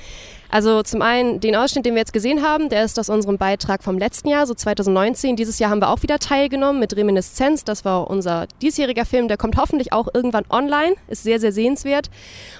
Also 0.51 0.83
zum 0.83 1.01
einen 1.01 1.39
den 1.39 1.55
Ausschnitt, 1.55 1.87
den 1.87 1.95
wir 1.95 2.01
jetzt 2.01 2.13
gesehen 2.13 2.43
haben, 2.43 2.69
der 2.69 2.85
ist 2.85 2.99
aus 2.99 3.09
unserem 3.09 3.39
Beitrag 3.39 3.85
vom 3.85 3.99
letzten 3.99 4.29
Jahr, 4.29 4.47
so 4.47 4.55
2019. 4.55 5.37
Dieses 5.37 5.61
Jahr 5.61 5.71
haben 5.71 5.81
wir 5.81 5.89
auch 5.91 6.03
wieder 6.03 6.19
teilgenommen 6.19 6.81
mit 6.81 6.97
Reminiszenz. 6.97 7.63
Das 7.63 7.85
war 7.85 8.11
unser 8.11 8.49
diesjähriger 8.61 9.05
Film. 9.05 9.29
Der 9.29 9.37
kommt 9.37 9.57
hoffentlich 9.57 9.93
auch 9.93 10.09
irgendwann 10.13 10.45
online. 10.51 10.97
Ist 11.07 11.23
sehr, 11.23 11.39
sehr 11.39 11.53
sehenswert. 11.53 12.11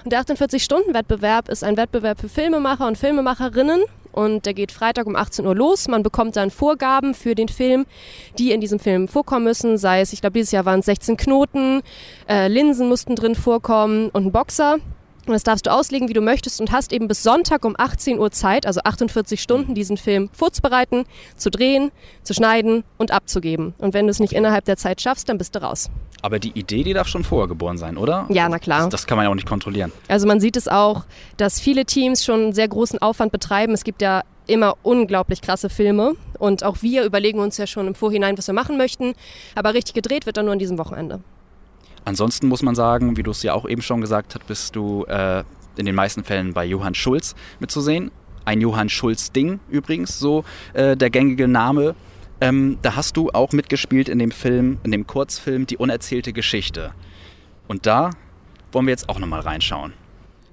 Und 0.05 0.13
der 0.13 0.21
48-Stunden-Wettbewerb 0.21 1.49
ist 1.49 1.65
ein 1.65 1.75
Wettbewerb 1.75 2.21
für 2.21 2.29
Filmemacher 2.29 2.87
und 2.87 2.97
Filmemacherinnen. 2.97 3.83
Und 4.13 4.45
der 4.45 4.53
geht 4.53 4.71
Freitag 4.71 5.05
um 5.05 5.15
18 5.15 5.45
Uhr 5.45 5.55
los. 5.55 5.87
Man 5.87 6.03
bekommt 6.03 6.35
dann 6.35 6.51
Vorgaben 6.51 7.13
für 7.13 7.35
den 7.35 7.49
Film, 7.49 7.85
die 8.37 8.51
in 8.51 8.61
diesem 8.61 8.79
Film 8.79 9.07
vorkommen 9.07 9.45
müssen. 9.45 9.77
Sei 9.77 10.01
es, 10.01 10.13
ich 10.13 10.21
glaube, 10.21 10.33
dieses 10.33 10.51
Jahr 10.51 10.65
waren 10.65 10.79
es 10.79 10.85
16 10.85 11.17
Knoten, 11.17 11.81
äh, 12.29 12.47
Linsen 12.47 12.87
mussten 12.87 13.15
drin 13.15 13.35
vorkommen 13.35 14.09
und 14.09 14.27
ein 14.27 14.31
Boxer. 14.31 14.77
Und 15.27 15.33
das 15.33 15.43
darfst 15.43 15.67
du 15.67 15.71
auslegen, 15.71 16.09
wie 16.09 16.13
du 16.13 16.21
möchtest 16.21 16.59
und 16.59 16.71
hast 16.71 16.91
eben 16.91 17.07
bis 17.07 17.21
Sonntag 17.21 17.63
um 17.63 17.75
18 17.77 18.17
Uhr 18.17 18.31
Zeit, 18.31 18.65
also 18.65 18.81
48 18.83 19.39
Stunden, 19.39 19.75
diesen 19.75 19.97
Film 19.97 20.29
vorzubereiten, 20.33 21.05
zu 21.35 21.51
drehen, 21.51 21.91
zu 22.23 22.33
schneiden 22.33 22.83
und 22.97 23.11
abzugeben. 23.11 23.75
Und 23.77 23.93
wenn 23.93 24.07
du 24.07 24.11
es 24.11 24.19
nicht 24.19 24.33
innerhalb 24.33 24.65
der 24.65 24.77
Zeit 24.77 24.99
schaffst, 24.99 25.29
dann 25.29 25.37
bist 25.37 25.55
du 25.55 25.61
raus. 25.61 25.91
Aber 26.23 26.39
die 26.39 26.51
Idee, 26.57 26.83
die 26.83 26.93
darf 26.93 27.07
schon 27.07 27.23
vorher 27.23 27.47
geboren 27.47 27.77
sein, 27.77 27.97
oder? 27.97 28.25
Ja, 28.29 28.49
na 28.49 28.59
klar. 28.59 28.81
Das, 28.81 28.89
das 28.89 29.07
kann 29.07 29.17
man 29.17 29.25
ja 29.25 29.31
auch 29.31 29.35
nicht 29.35 29.47
kontrollieren. 29.47 29.91
Also 30.07 30.27
man 30.27 30.39
sieht 30.39 30.57
es 30.57 30.67
auch, 30.67 31.05
dass 31.37 31.59
viele 31.59 31.85
Teams 31.85 32.23
schon 32.25 32.41
einen 32.41 32.53
sehr 32.53 32.67
großen 32.67 32.99
Aufwand 33.01 33.31
betreiben. 33.31 33.73
Es 33.73 33.83
gibt 33.83 34.01
ja 34.01 34.23
immer 34.47 34.75
unglaublich 34.83 35.41
krasse 35.41 35.69
Filme 35.69 36.13
und 36.39 36.63
auch 36.63 36.77
wir 36.81 37.03
überlegen 37.05 37.39
uns 37.39 37.57
ja 37.57 37.67
schon 37.67 37.87
im 37.87 37.95
Vorhinein, 37.95 38.37
was 38.37 38.47
wir 38.47 38.53
machen 38.53 38.77
möchten. 38.77 39.13
Aber 39.55 39.73
richtig 39.73 39.93
gedreht 39.93 40.25
wird 40.25 40.37
dann 40.37 40.45
nur 40.45 40.53
an 40.53 40.59
diesem 40.59 40.77
Wochenende. 40.77 41.21
Ansonsten 42.05 42.47
muss 42.47 42.63
man 42.63 42.75
sagen, 42.75 43.17
wie 43.17 43.23
du 43.23 43.31
es 43.31 43.43
ja 43.43 43.53
auch 43.53 43.67
eben 43.67 43.81
schon 43.81 44.01
gesagt 44.01 44.35
hast, 44.35 44.47
bist 44.47 44.75
du 44.75 45.05
äh, 45.05 45.43
in 45.77 45.85
den 45.85 45.95
meisten 45.95 46.23
Fällen 46.23 46.53
bei 46.53 46.65
Johann 46.65 46.95
Schulz 46.95 47.35
mitzusehen. 47.59 48.11
Ein 48.43 48.59
Johann 48.61 48.89
Schulz-Ding 48.89 49.59
übrigens, 49.69 50.19
so 50.19 50.43
äh, 50.73 50.97
der 50.97 51.09
gängige 51.09 51.47
Name. 51.47 51.95
Ähm, 52.39 52.79
da 52.81 52.95
hast 52.95 53.17
du 53.17 53.29
auch 53.29 53.51
mitgespielt 53.51 54.09
in 54.09 54.17
dem 54.17 54.31
Film, 54.31 54.79
in 54.83 54.91
dem 54.91 55.05
Kurzfilm 55.05 55.67
Die 55.67 55.77
unerzählte 55.77 56.33
Geschichte. 56.33 56.91
Und 57.67 57.85
da 57.85 58.09
wollen 58.71 58.87
wir 58.87 58.91
jetzt 58.91 59.09
auch 59.09 59.19
nochmal 59.19 59.41
reinschauen. 59.41 59.93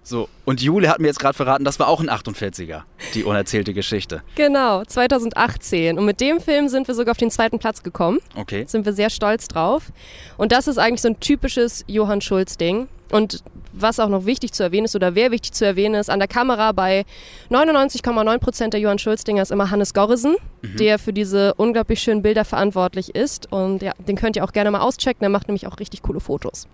So, 0.09 0.31
und 0.47 0.62
Jule 0.62 0.88
hat 0.88 1.00
mir 1.00 1.09
jetzt 1.09 1.21
gerade 1.21 1.35
verraten, 1.35 1.65
das 1.65 1.79
war 1.79 1.87
auch 1.87 2.00
ein 2.00 2.09
48er, 2.09 2.81
die 3.12 3.25
unerzählte 3.25 3.75
Geschichte. 3.75 4.23
Genau, 4.37 4.83
2018. 4.83 5.99
Und 5.99 6.07
mit 6.07 6.23
dem 6.23 6.41
Film 6.41 6.71
sind 6.71 6.88
wir 6.88 6.95
sogar 6.95 7.11
auf 7.11 7.19
den 7.19 7.31
zweiten 7.31 7.59
Platz 7.59 7.83
gekommen. 7.83 8.19
Okay. 8.35 8.65
sind 8.67 8.87
wir 8.87 8.95
sehr 8.95 9.11
stolz 9.11 9.49
drauf. 9.49 9.93
Und 10.38 10.50
das 10.50 10.67
ist 10.67 10.79
eigentlich 10.79 11.03
so 11.03 11.09
ein 11.09 11.21
typisches 11.21 11.85
Johann 11.88 12.23
Schulz-Ding. 12.23 12.88
Und 13.12 13.43
was 13.75 14.00
auch 14.00 14.09
noch 14.09 14.25
wichtig 14.25 14.53
zu 14.53 14.62
erwähnen 14.62 14.87
ist 14.87 14.97
oder 14.97 15.15
wer 15.15 15.31
wichtig 15.31 15.53
zu 15.53 15.67
erwähnen 15.67 15.97
ist, 15.97 16.09
an 16.09 16.21
der 16.21 16.29
Kamera 16.29 16.73
bei 16.73 17.05
99,9 17.50 18.38
Prozent 18.38 18.73
der 18.73 18.81
Johann 18.81 18.99
Schulz-Dinger 18.99 19.43
ist 19.43 19.50
immer 19.50 19.71
Hannes 19.71 19.93
Gorrisen, 19.93 20.37
der 20.62 20.99
für 20.99 21.12
diese 21.12 21.53
unglaublich 21.55 22.00
schönen 22.00 22.23
Bilder 22.23 22.47
verantwortlich 22.47 23.15
ist. 23.15 23.53
Und 23.53 23.83
ja, 23.83 23.93
den 23.99 24.17
könnt 24.17 24.37
ihr 24.37 24.45
auch 24.45 24.53
gerne 24.53 24.71
mal 24.71 24.81
auschecken. 24.81 25.21
Der 25.21 25.29
macht 25.29 25.49
nämlich 25.49 25.67
auch 25.67 25.79
richtig 25.79 26.00
coole 26.00 26.21
Fotos. 26.21 26.67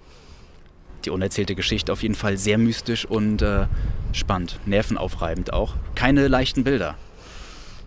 Die 1.04 1.10
unerzählte 1.10 1.54
Geschichte 1.54 1.92
auf 1.92 2.02
jeden 2.02 2.14
Fall 2.14 2.36
sehr 2.36 2.58
mystisch 2.58 3.04
und 3.04 3.42
äh, 3.42 3.66
spannend, 4.12 4.58
nervenaufreibend 4.66 5.52
auch. 5.52 5.74
Keine 5.94 6.28
leichten 6.28 6.64
Bilder. 6.64 6.96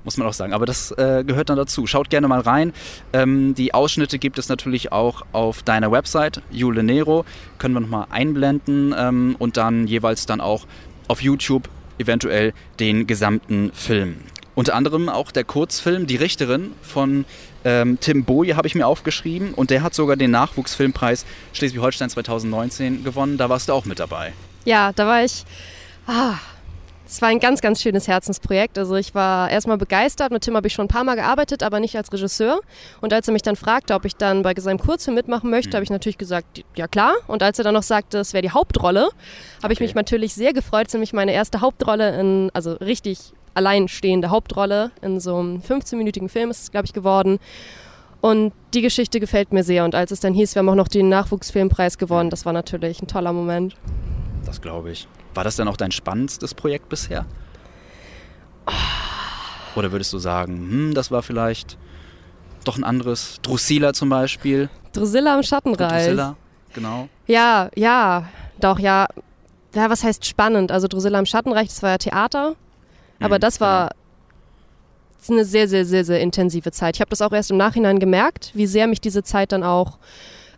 Muss 0.04 0.18
man 0.18 0.28
auch 0.28 0.34
sagen. 0.34 0.54
Aber 0.54 0.66
das 0.66 0.92
äh, 0.92 1.24
gehört 1.26 1.50
dann 1.50 1.58
dazu. 1.58 1.86
Schaut 1.86 2.10
gerne 2.10 2.28
mal 2.28 2.40
rein. 2.40 2.72
Ähm, 3.12 3.56
die 3.56 3.74
Ausschnitte 3.74 4.20
gibt 4.20 4.40
es 4.40 4.48
natürlich 4.48 4.92
auch 4.92 5.26
auf 5.34 5.64
deiner 5.64 5.92
Website, 5.92 6.42
Jule 6.50 6.84
Nero. 6.84 7.26
Können 7.58 7.74
wir 7.74 7.82
nochmal 7.82 8.08
einblenden 8.10 8.96
ähm, 8.98 9.36
und 9.38 9.58
dann 9.58 9.86
jeweils 9.88 10.26
dann 10.26 10.40
auch 10.40 10.66
auf 11.10 11.22
YouTube 11.22 11.68
eventuell 11.98 12.54
den 12.80 13.08
gesamten 13.08 13.72
Film. 13.74 14.18
Unter 14.58 14.74
anderem 14.74 15.08
auch 15.08 15.30
der 15.30 15.44
Kurzfilm 15.44 16.08
Die 16.08 16.16
Richterin 16.16 16.72
von 16.82 17.26
ähm, 17.64 18.00
Tim 18.02 18.24
Boje 18.24 18.56
habe 18.58 18.66
ich 18.68 18.74
mir 18.74 18.88
aufgeschrieben 18.88 19.54
und 19.54 19.70
der 19.70 19.84
hat 19.84 19.94
sogar 19.94 20.16
den 20.16 20.32
Nachwuchsfilmpreis 20.32 21.28
Schleswig-Holstein 21.54 22.10
2019 22.10 23.04
gewonnen. 23.04 23.38
Da 23.38 23.50
warst 23.50 23.70
du 23.70 23.74
auch 23.74 23.86
mit 23.86 24.00
dabei. 24.00 24.34
Ja, 24.66 24.94
da 24.94 25.06
war 25.06 25.24
ich. 25.24 25.44
Ah, 26.08 26.34
es 27.06 27.22
war 27.22 27.30
ein 27.30 27.40
ganz, 27.40 27.62
ganz 27.62 27.84
schönes 27.84 28.08
Herzensprojekt. 28.08 28.80
Also 28.80 28.96
ich 28.96 29.14
war 29.14 29.48
erstmal 29.52 29.78
begeistert. 29.78 30.32
Mit 30.32 30.42
Tim 30.42 30.56
habe 30.56 30.66
ich 30.66 30.74
schon 30.74 30.86
ein 30.86 30.90
paar 30.90 31.04
Mal 31.04 31.14
gearbeitet, 31.14 31.62
aber 31.62 31.80
nicht 31.80 31.96
als 31.96 32.12
Regisseur. 32.12 32.60
Und 33.00 33.14
als 33.14 33.28
er 33.28 33.34
mich 33.34 33.44
dann 33.44 33.58
fragte, 33.58 33.94
ob 33.94 34.06
ich 34.06 34.16
dann 34.16 34.42
bei 34.42 34.56
seinem 34.58 34.80
Kurzfilm 34.80 35.14
mitmachen 35.14 35.52
möchte, 35.52 35.78
habe 35.78 35.84
ich 35.84 35.92
natürlich 35.92 36.18
gesagt, 36.18 36.64
ja 36.76 36.88
klar. 36.88 37.14
Und 37.28 37.44
als 37.44 37.60
er 37.60 37.64
dann 37.64 37.76
noch 37.76 37.84
sagte, 37.84 38.18
es 38.18 38.34
wäre 38.34 38.42
die 38.42 38.50
Hauptrolle, 38.50 39.10
habe 39.62 39.72
ich 39.74 39.78
Okay. 39.78 39.84
mich 39.84 39.94
natürlich 39.94 40.34
sehr 40.34 40.52
gefreut. 40.54 40.88
Es 40.88 40.90
ist 40.90 40.94
nämlich 40.96 41.14
meine 41.14 41.34
erste 41.34 41.62
Hauptrolle 41.62 42.20
in, 42.20 42.50
also 42.56 42.74
richtig 42.74 43.34
alleinstehende 43.58 44.30
Hauptrolle 44.30 44.92
in 45.02 45.20
so 45.20 45.38
einem 45.38 45.60
15-minütigen 45.60 46.30
Film 46.30 46.50
ist 46.50 46.64
es, 46.64 46.72
glaube 46.72 46.86
ich, 46.86 46.94
geworden. 46.94 47.40
Und 48.22 48.54
die 48.74 48.82
Geschichte 48.82 49.20
gefällt 49.20 49.54
mir 49.54 49.64
sehr. 49.64 49.84
Und 49.86 49.96
als 49.96 50.12
es 50.12 50.20
dann 50.20 50.34
hieß, 50.34 50.56
wir 50.56 50.60
haben 50.60 50.70
auch 50.70 50.76
noch 50.76 50.88
den 50.88 51.10
Nachwuchsfilmpreis 51.10 51.98
gewonnen, 51.98 52.30
das 52.30 52.46
war 52.46 52.54
natürlich 52.54 53.02
ein 53.02 53.08
toller 53.08 53.34
Moment. 53.34 53.76
Das 54.46 54.62
glaube 54.62 54.92
ich. 54.92 55.08
War 55.34 55.44
das 55.44 55.56
dann 55.56 55.68
auch 55.68 55.78
dein 55.78 55.92
spannendstes 55.92 56.54
Projekt 56.54 56.90
bisher? 56.90 57.26
Oder 59.76 59.92
würdest 59.92 60.12
du 60.14 60.18
sagen, 60.18 60.54
hm, 60.56 60.94
das 60.94 61.12
war 61.12 61.22
vielleicht 61.22 61.78
doch 62.64 62.78
ein 62.78 62.84
anderes? 62.84 63.40
Drusilla 63.44 63.94
zum 63.94 64.10
Beispiel. 64.10 64.70
Drusilla 64.94 65.36
im 65.36 65.44
Schattenreich. 65.44 66.06
Drusilla, 66.06 66.36
genau. 66.74 67.08
Ja, 67.28 67.70
ja, 67.76 68.28
doch, 68.60 68.80
ja. 68.80 69.08
Ja, 69.76 69.90
was 69.92 70.04
heißt 70.04 70.26
spannend? 70.26 70.72
Also 70.72 70.88
Drusilla 70.88 71.20
im 71.20 71.28
Schattenreich, 71.28 71.68
das 71.68 71.84
war 71.84 71.92
ja 71.92 71.98
Theater. 72.00 72.56
Aber 73.20 73.36
Mhm, 73.36 73.42
das 73.42 73.62
war 73.62 73.92
eine 75.30 75.46
sehr, 75.46 75.68
sehr, 75.68 75.86
sehr, 75.86 76.06
sehr 76.06 76.20
intensive 76.22 76.72
Zeit. 76.72 76.96
Ich 76.96 77.02
habe 77.02 77.10
das 77.10 77.22
auch 77.22 77.32
erst 77.34 77.52
im 77.52 77.58
Nachhinein 77.58 78.00
gemerkt, 78.00 78.52
wie 78.54 78.68
sehr 78.68 78.88
mich 78.88 79.02
diese 79.02 79.24
Zeit 79.24 79.52
dann 79.52 79.64
auch 79.64 79.98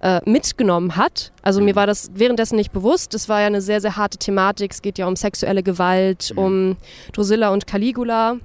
äh, 0.01 0.22
mitgenommen 0.30 0.96
hat. 0.96 1.32
Also 1.42 1.62
mir 1.62 1.75
war 1.75 1.88
das 1.88 2.12
währenddessen 2.13 2.56
nicht 2.56 2.72
bewusst. 2.72 3.13
Es 3.13 3.30
war 3.30 3.42
ja 3.42 3.48
eine 3.48 3.62
sehr, 3.62 3.82
sehr 3.82 3.96
harte 3.96 4.18
Thematik. 4.18 4.72
Es 4.72 4.82
geht 4.82 4.98
ja 4.98 5.08
um 5.08 5.16
sexuelle 5.16 5.63
Gewalt, 5.63 6.32
um 6.36 6.78
Drusilla 7.13 7.50
und 7.50 7.68
Caligula 7.68 8.38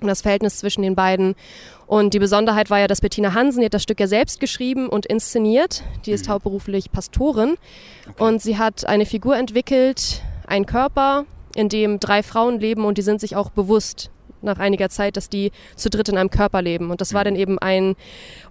und 0.00 0.06
das 0.06 0.22
Verhältnis 0.22 0.58
zwischen 0.58 0.82
den 0.82 0.94
beiden. 0.94 1.34
Und 1.86 2.12
die 2.12 2.18
Besonderheit 2.18 2.68
war 2.68 2.78
ja, 2.78 2.86
dass 2.86 3.00
Bettina 3.00 3.32
Hansen, 3.32 3.60
die 3.60 3.66
hat 3.66 3.74
das 3.74 3.82
Stück 3.82 3.98
ja 3.98 4.06
selbst 4.06 4.40
geschrieben 4.40 4.88
und 4.88 5.06
inszeniert. 5.06 5.82
Die 6.04 6.12
ist 6.12 6.28
hauptberuflich 6.28 6.92
Pastorin. 6.92 7.56
Und 8.18 8.42
sie 8.42 8.58
hat 8.58 8.86
eine 8.86 9.06
Figur 9.06 9.36
entwickelt, 9.36 10.22
einen 10.46 10.66
Körper, 10.66 11.24
in 11.58 11.68
dem 11.68 12.00
drei 12.00 12.22
Frauen 12.22 12.60
leben 12.60 12.84
und 12.84 12.98
die 12.98 13.02
sind 13.02 13.20
sich 13.20 13.36
auch 13.36 13.50
bewusst 13.50 14.10
nach 14.42 14.58
einiger 14.58 14.88
Zeit, 14.88 15.16
dass 15.16 15.28
die 15.28 15.50
zu 15.74 15.90
dritt 15.90 16.08
in 16.08 16.16
einem 16.16 16.30
Körper 16.30 16.62
leben. 16.62 16.90
Und 16.90 17.00
das 17.00 17.12
war 17.12 17.24
dann 17.24 17.34
eben 17.34 17.58
ein 17.58 17.96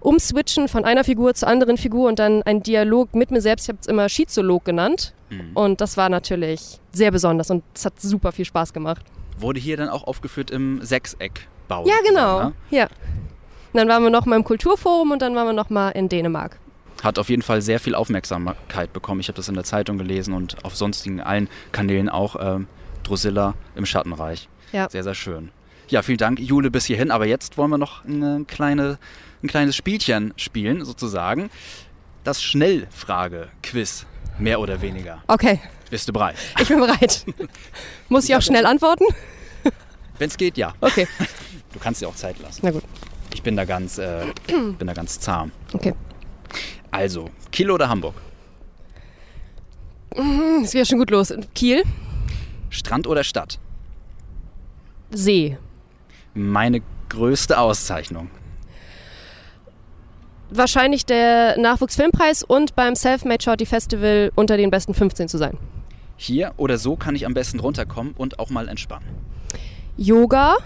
Umswitchen 0.00 0.68
von 0.68 0.84
einer 0.84 1.04
Figur 1.04 1.32
zur 1.34 1.48
anderen 1.48 1.78
Figur 1.78 2.08
und 2.08 2.18
dann 2.18 2.42
ein 2.42 2.62
Dialog 2.62 3.14
mit 3.14 3.30
mir 3.30 3.40
selbst. 3.40 3.64
Ich 3.64 3.68
habe 3.70 3.78
es 3.80 3.86
immer 3.86 4.08
Schizolog 4.08 4.64
genannt. 4.64 5.14
Und 5.54 5.80
das 5.80 5.96
war 5.96 6.08
natürlich 6.08 6.80
sehr 6.92 7.10
besonders 7.10 7.50
und 7.50 7.62
es 7.74 7.84
hat 7.84 8.00
super 8.00 8.32
viel 8.32 8.44
Spaß 8.44 8.72
gemacht. 8.72 9.04
Wurde 9.38 9.60
hier 9.60 9.76
dann 9.76 9.88
auch 9.88 10.04
aufgeführt 10.04 10.50
im 10.50 10.80
Sechseckbau. 10.82 11.86
Ja, 11.86 11.96
genau. 12.06 12.44
ne? 12.44 12.52
Ja. 12.70 12.84
Und 12.84 13.74
dann 13.74 13.88
waren 13.88 14.02
wir 14.02 14.10
noch 14.10 14.24
mal 14.24 14.36
im 14.36 14.44
Kulturforum 14.44 15.10
und 15.10 15.20
dann 15.20 15.34
waren 15.34 15.46
wir 15.46 15.52
noch 15.52 15.68
mal 15.68 15.90
in 15.90 16.08
Dänemark. 16.08 16.58
Hat 17.02 17.18
auf 17.18 17.28
jeden 17.28 17.42
Fall 17.42 17.60
sehr 17.60 17.78
viel 17.78 17.94
Aufmerksamkeit 17.94 18.92
bekommen. 18.92 19.20
Ich 19.20 19.28
habe 19.28 19.36
das 19.36 19.48
in 19.48 19.54
der 19.54 19.64
Zeitung 19.64 19.98
gelesen 19.98 20.32
und 20.32 20.64
auf 20.64 20.74
sonstigen 20.74 21.20
allen 21.20 21.48
Kanälen 21.72 22.08
auch 22.08 22.36
ähm, 22.40 22.66
Drusilla 23.08 23.54
im 23.74 23.86
Schattenreich. 23.86 24.48
Ja. 24.72 24.88
Sehr, 24.90 25.02
sehr 25.02 25.14
schön. 25.14 25.50
Ja, 25.88 26.02
vielen 26.02 26.18
Dank, 26.18 26.38
Jule, 26.38 26.70
bis 26.70 26.84
hierhin. 26.84 27.10
Aber 27.10 27.26
jetzt 27.26 27.56
wollen 27.56 27.70
wir 27.70 27.78
noch 27.78 28.04
eine 28.04 28.44
kleine, 28.46 28.98
ein 29.42 29.48
kleines 29.48 29.74
Spielchen 29.76 30.34
spielen, 30.36 30.84
sozusagen. 30.84 31.48
Das 32.24 32.42
Schnellfrage-Quiz, 32.42 34.04
mehr 34.38 34.60
oder 34.60 34.82
weniger. 34.82 35.22
Okay, 35.26 35.60
Bist 35.90 36.06
du 36.08 36.12
bereit? 36.12 36.36
ich 36.60 36.68
bin 36.68 36.78
bereit. 36.80 37.24
Muss 38.10 38.28
ich 38.28 38.36
auch 38.36 38.42
schnell 38.42 38.66
antworten? 38.66 39.04
Wenn 40.18 40.28
es 40.28 40.36
geht, 40.36 40.58
ja. 40.58 40.74
Okay, 40.80 41.06
Du 41.72 41.78
kannst 41.78 42.00
dir 42.02 42.08
auch 42.08 42.14
Zeit 42.14 42.38
lassen. 42.40 42.60
na 42.62 42.70
gut. 42.70 42.82
Ich 43.32 43.42
bin 43.42 43.56
da 43.56 43.64
ganz, 43.64 43.98
äh, 43.98 44.24
bin 44.78 44.86
da 44.86 44.92
ganz 44.92 45.20
zahm. 45.20 45.52
Okay. 45.72 45.94
Also, 46.90 47.30
Kiel 47.52 47.70
oder 47.70 47.88
Hamburg? 47.88 48.14
Hm, 50.14 50.62
Es 50.64 50.72
geht 50.72 50.80
ja 50.80 50.84
schon 50.84 50.98
gut 50.98 51.10
los. 51.10 51.32
Kiel, 51.54 51.82
Strand 52.70 53.06
oder 53.06 53.24
Stadt? 53.24 53.58
See. 55.10 55.56
Meine 56.34 56.82
größte 57.08 57.58
Auszeichnung. 57.58 58.30
Wahrscheinlich 60.50 61.04
der 61.04 61.58
Nachwuchsfilmpreis 61.58 62.42
und 62.42 62.74
beim 62.74 62.94
Selfmade 62.94 63.42
Shorty 63.42 63.66
Festival 63.66 64.32
unter 64.34 64.56
den 64.56 64.70
besten 64.70 64.94
15 64.94 65.28
zu 65.28 65.36
sein. 65.36 65.58
Hier 66.16 66.52
oder 66.56 66.78
so 66.78 66.96
kann 66.96 67.14
ich 67.14 67.26
am 67.26 67.34
besten 67.34 67.60
runterkommen 67.60 68.14
und 68.16 68.38
auch 68.38 68.50
mal 68.50 68.68
entspannen. 68.68 69.06
Yoga, 69.96 70.56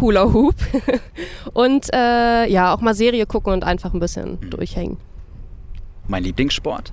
Hula 0.00 0.32
Hoop 0.32 0.54
und 1.52 1.92
äh, 1.92 2.46
ja, 2.48 2.74
auch 2.74 2.80
mal 2.80 2.94
Serie 2.94 3.26
gucken 3.26 3.52
und 3.52 3.64
einfach 3.64 3.92
ein 3.92 4.00
bisschen 4.00 4.38
durchhängen. 4.50 4.96
Mein 6.08 6.24
Lieblingssport? 6.24 6.92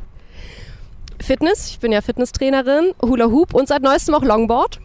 Fitness, 1.21 1.69
ich 1.71 1.79
bin 1.79 1.91
ja 1.91 2.01
Fitnesstrainerin, 2.01 2.91
Hula 3.01 3.25
Hoop 3.25 3.53
und 3.53 3.67
seit 3.67 3.81
neuestem 3.81 4.15
auch 4.15 4.23
Longboard 4.23 4.79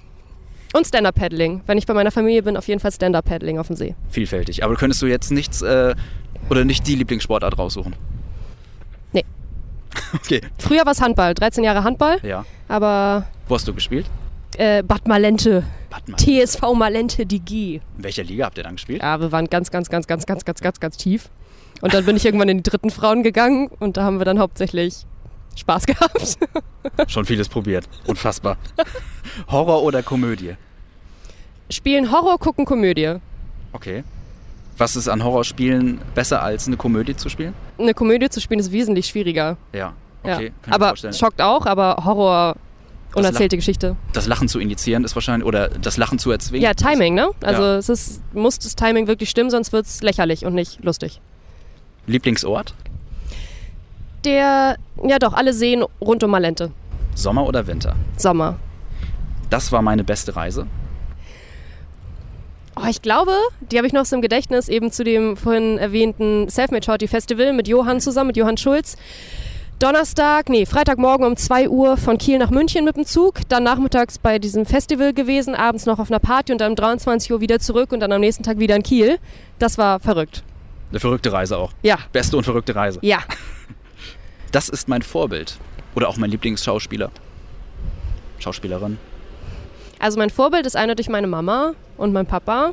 und 0.74 0.86
Stand-Up-Paddling. 0.86 1.62
Wenn 1.66 1.78
ich 1.78 1.86
bei 1.86 1.94
meiner 1.94 2.10
Familie 2.10 2.42
bin, 2.42 2.56
auf 2.56 2.66
jeden 2.68 2.80
Fall 2.80 2.92
Stand-Up-Paddling 2.92 3.58
auf 3.58 3.68
dem 3.68 3.76
See. 3.76 3.94
Vielfältig. 4.10 4.64
Aber 4.64 4.74
könntest 4.74 5.00
du 5.02 5.06
jetzt 5.06 5.30
nichts 5.30 5.62
äh, 5.62 5.94
oder 6.50 6.64
nicht 6.64 6.86
die 6.86 6.96
Lieblingssportart 6.96 7.58
raussuchen? 7.58 7.94
Nee. 9.12 9.24
Okay, 10.14 10.40
Früher 10.58 10.84
war 10.84 10.92
es 10.92 11.00
Handball, 11.00 11.34
13 11.34 11.64
Jahre 11.64 11.82
Handball, 11.84 12.18
ja. 12.22 12.44
aber 12.68 13.26
Wo 13.48 13.54
hast 13.56 13.66
du 13.66 13.74
gespielt? 13.74 14.06
äh, 14.56 14.82
Bad 14.84 15.08
Malente, 15.08 15.64
Bad 15.90 16.08
Mann. 16.08 16.18
TSV 16.18 16.62
Malente 16.74 17.26
die 17.26 17.40
G. 17.40 17.80
In 17.98 18.04
welcher 18.04 18.22
Liga 18.22 18.44
habt 18.46 18.56
ihr 18.58 18.62
dann 18.64 18.76
gespielt? 18.76 19.02
Ja, 19.02 19.20
wir 19.20 19.32
waren 19.32 19.46
ganz, 19.48 19.70
ganz, 19.72 19.88
ganz, 19.90 20.06
ganz, 20.06 20.24
ganz, 20.26 20.44
ganz, 20.44 20.60
ganz, 20.60 20.78
ganz 20.80 20.96
tief. 20.96 21.30
Und 21.80 21.94
dann 21.94 22.04
bin 22.04 22.16
ich 22.16 22.24
irgendwann 22.24 22.48
in 22.48 22.58
die 22.58 22.62
dritten 22.62 22.90
Frauen 22.90 23.24
gegangen 23.24 23.68
und 23.80 23.96
da 23.96 24.04
haben 24.04 24.18
wir 24.18 24.24
dann 24.24 24.38
hauptsächlich 24.38 25.04
Spaß 25.56 25.86
gehabt. 25.86 26.38
Schon 27.08 27.24
vieles 27.24 27.48
probiert. 27.48 27.88
Unfassbar. 28.06 28.56
Horror 29.48 29.82
oder 29.82 30.02
Komödie? 30.02 30.56
Spielen 31.70 32.12
Horror, 32.12 32.38
gucken 32.38 32.64
Komödie. 32.64 33.16
Okay. 33.72 34.04
Was 34.76 34.96
ist 34.96 35.08
an 35.08 35.22
Horrorspielen 35.22 36.00
besser 36.14 36.42
als 36.42 36.66
eine 36.66 36.76
Komödie 36.76 37.16
zu 37.16 37.28
spielen? 37.28 37.54
Eine 37.78 37.94
Komödie 37.94 38.28
zu 38.28 38.40
spielen 38.40 38.60
ist 38.60 38.72
wesentlich 38.72 39.06
schwieriger. 39.06 39.56
Ja. 39.72 39.92
Ja. 40.24 40.36
Okay, 40.36 40.52
mir 40.66 40.74
aber 40.74 40.94
schockt 40.96 41.40
auch, 41.42 41.66
aber 41.66 42.02
Horror, 42.04 42.56
Das 43.10 43.16
unerzählte 43.18 43.56
Geschichte. 43.56 43.94
Das 44.14 44.26
Lachen 44.26 44.48
zu 44.48 44.58
initiieren 44.58 45.04
ist 45.04 45.14
wahrscheinlich, 45.14 45.46
oder 45.46 45.68
das 45.68 45.96
Lachen 45.98 46.18
zu 46.18 46.30
erzwingen. 46.30 46.62
Ja, 46.64 46.72
Timing, 46.74 47.14
ne? 47.14 47.28
Also 47.42 47.62
Ja. 47.62 47.76
es 47.76 47.88
ist, 47.88 48.22
muss 48.34 48.58
das 48.58 48.74
Timing 48.74 49.06
wirklich 49.06 49.30
stimmen, 49.30 49.50
sonst 49.50 49.72
wird 49.72 49.86
es 49.86 50.02
lächerlich 50.02 50.44
und 50.46 50.54
nicht 50.54 50.82
lustig. 50.82 51.20
Lieblingsort? 52.06 52.74
Der, 54.24 54.76
ja 55.02 55.18
doch, 55.18 55.34
alle 55.34 55.52
Seen 55.52 55.84
rund 56.00 56.22
um 56.24 56.30
Malente. 56.30 56.70
Sommer 57.14 57.46
oder 57.46 57.66
Winter? 57.66 57.94
Sommer. 58.16 58.56
Das 59.50 59.70
war 59.70 59.82
meine 59.82 60.04
beste 60.04 60.34
Reise. 60.34 60.66
Oh, 62.76 62.86
ich 62.88 63.02
glaube, 63.02 63.32
die 63.60 63.76
habe 63.76 63.86
ich 63.86 63.92
noch 63.92 64.04
so 64.04 64.16
im 64.16 64.22
Gedächtnis, 64.22 64.68
eben 64.68 64.90
zu 64.90 65.04
dem 65.04 65.36
vorhin 65.36 65.78
erwähnten 65.78 66.48
Selfmade 66.48 66.84
Shorty 66.84 67.06
Festival 67.06 67.52
mit 67.52 67.68
Johann 67.68 68.00
zusammen, 68.00 68.28
mit 68.28 68.36
Johann 68.36 68.56
Schulz. 68.56 68.96
Donnerstag, 69.78 70.48
nee, 70.48 70.66
Freitagmorgen 70.66 71.26
um 71.26 71.36
2 71.36 71.68
Uhr 71.68 71.96
von 71.96 72.16
Kiel 72.18 72.38
nach 72.38 72.50
München 72.50 72.84
mit 72.84 72.96
dem 72.96 73.04
Zug, 73.04 73.40
dann 73.48 73.64
nachmittags 73.64 74.18
bei 74.18 74.38
diesem 74.38 74.66
Festival 74.66 75.12
gewesen, 75.12 75.54
abends 75.54 75.84
noch 75.86 75.98
auf 75.98 76.10
einer 76.10 76.20
Party 76.20 76.52
und 76.52 76.60
dann 76.60 76.72
um 76.72 76.76
23 76.76 77.32
Uhr 77.32 77.40
wieder 77.40 77.58
zurück 77.58 77.92
und 77.92 78.00
dann 78.00 78.10
am 78.10 78.20
nächsten 78.20 78.42
Tag 78.42 78.58
wieder 78.58 78.74
in 78.76 78.82
Kiel. 78.82 79.18
Das 79.58 79.78
war 79.78 80.00
verrückt. 80.00 80.42
Eine 80.90 81.00
verrückte 81.00 81.32
Reise 81.32 81.58
auch. 81.58 81.72
Ja, 81.82 81.98
Beste 82.12 82.36
und 82.36 82.44
verrückte 82.44 82.74
Reise. 82.74 82.98
ja. 83.02 83.18
Das 84.54 84.68
ist 84.68 84.88
mein 84.88 85.02
Vorbild. 85.02 85.56
Oder 85.96 86.08
auch 86.08 86.16
mein 86.16 86.30
Lieblingsschauspieler. 86.30 87.10
Schauspielerin? 88.38 88.98
Also 89.98 90.16
mein 90.16 90.30
Vorbild 90.30 90.64
ist 90.64 90.76
eindeutig 90.76 91.08
meine 91.08 91.26
Mama 91.26 91.72
und 91.96 92.12
mein 92.12 92.24
Papa, 92.24 92.70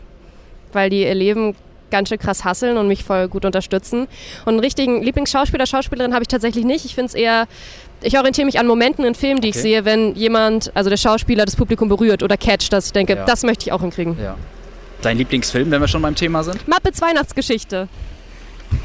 weil 0.73 0.91
die 0.91 1.01
ihr 1.01 1.15
Leben 1.15 1.55
ganz 1.89 2.09
schön 2.09 2.19
krass 2.19 2.45
hasseln 2.45 2.77
und 2.77 2.87
mich 2.87 3.03
voll 3.03 3.27
gut 3.29 3.45
unterstützen. 3.45 4.01
Und 4.45 4.49
einen 4.49 4.59
richtigen 4.59 5.01
Lieblingsschauspieler, 5.01 5.65
Schauspielerin 5.65 6.13
habe 6.13 6.21
ich 6.21 6.27
tatsächlich 6.27 6.65
nicht. 6.65 6.85
Ich 6.85 6.93
finde 6.93 7.07
es 7.07 7.13
eher, 7.15 7.47
ich 8.03 8.15
orientiere 8.15 8.45
mich 8.45 8.59
an 8.59 8.67
Momenten 8.67 9.03
in 9.03 9.15
Filmen, 9.15 9.41
die 9.41 9.49
ich 9.49 9.55
Okay. 9.55 9.61
sehe, 9.63 9.85
wenn 9.85 10.13
jemand, 10.13 10.71
also 10.75 10.91
der 10.91 10.97
Schauspieler, 10.97 11.45
das 11.45 11.55
Publikum 11.55 11.89
berührt 11.89 12.21
oder 12.21 12.37
catcht, 12.37 12.71
dass 12.73 12.85
ich 12.87 12.93
denke, 12.93 13.15
Ja. 13.15 13.25
das 13.25 13.41
möchte 13.41 13.65
ich 13.65 13.71
auch 13.71 13.81
hinkriegen. 13.81 14.17
Ja. 14.21 14.37
Dein 15.01 15.17
Lieblingsfilm, 15.17 15.71
wenn 15.71 15.81
wir 15.81 15.87
schon 15.87 16.03
beim 16.03 16.13
Thema 16.13 16.43
sind? 16.43 16.67
Muppets 16.67 17.01
Weihnachtsgeschichte. 17.01 17.87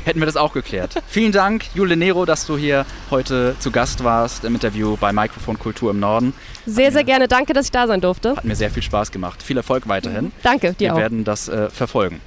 Hätten 0.06 0.20
wir 0.20 0.26
das 0.26 0.36
auch 0.36 0.52
geklärt. 0.52 1.02
Vielen 1.08 1.32
Dank, 1.32 1.64
Jule 1.74 1.96
Nero, 1.96 2.26
dass 2.26 2.46
du 2.46 2.56
hier 2.56 2.86
heute 3.10 3.56
zu 3.58 3.72
Gast 3.72 4.04
warst 4.04 4.44
im 4.44 4.54
Interview 4.54 4.96
bei 4.96 5.12
Mikrofon 5.12 5.58
Kultur 5.58 5.90
im 5.90 5.98
Norden. 5.98 6.32
Sehr, 6.64 6.92
sehr 6.92 7.02
gerne. 7.02 7.26
Danke, 7.26 7.52
dass 7.54 7.66
ich 7.66 7.72
da 7.72 7.88
sein 7.88 8.00
durfte. 8.00 8.36
Hat 8.36 8.44
mir 8.44 8.54
sehr 8.54 8.70
viel 8.70 8.84
Spaß 8.84 9.10
gemacht. 9.10 9.42
Viel 9.42 9.56
Erfolg 9.56 9.88
weiterhin. 9.88 10.30
Danke, 10.44 10.74
dir 10.74 10.78
Wir 10.78 10.94
auch. 10.94 10.98
werden 10.98 11.24
das 11.24 11.48
äh, 11.48 11.70
verfolgen. 11.70 12.20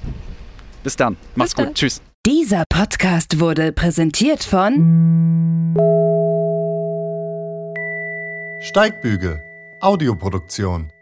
Bis 0.82 0.96
dann. 0.96 1.16
Mach's 1.34 1.52
Bis 1.52 1.56
gut. 1.56 1.66
dann. 1.68 1.74
Tschüss. 1.74 2.02
Dieser 2.26 2.64
Podcast 2.68 3.40
wurde 3.40 3.72
präsentiert 3.72 4.44
von 4.44 5.74
Steigbügel, 8.60 9.42
Audioproduktion. 9.80 10.92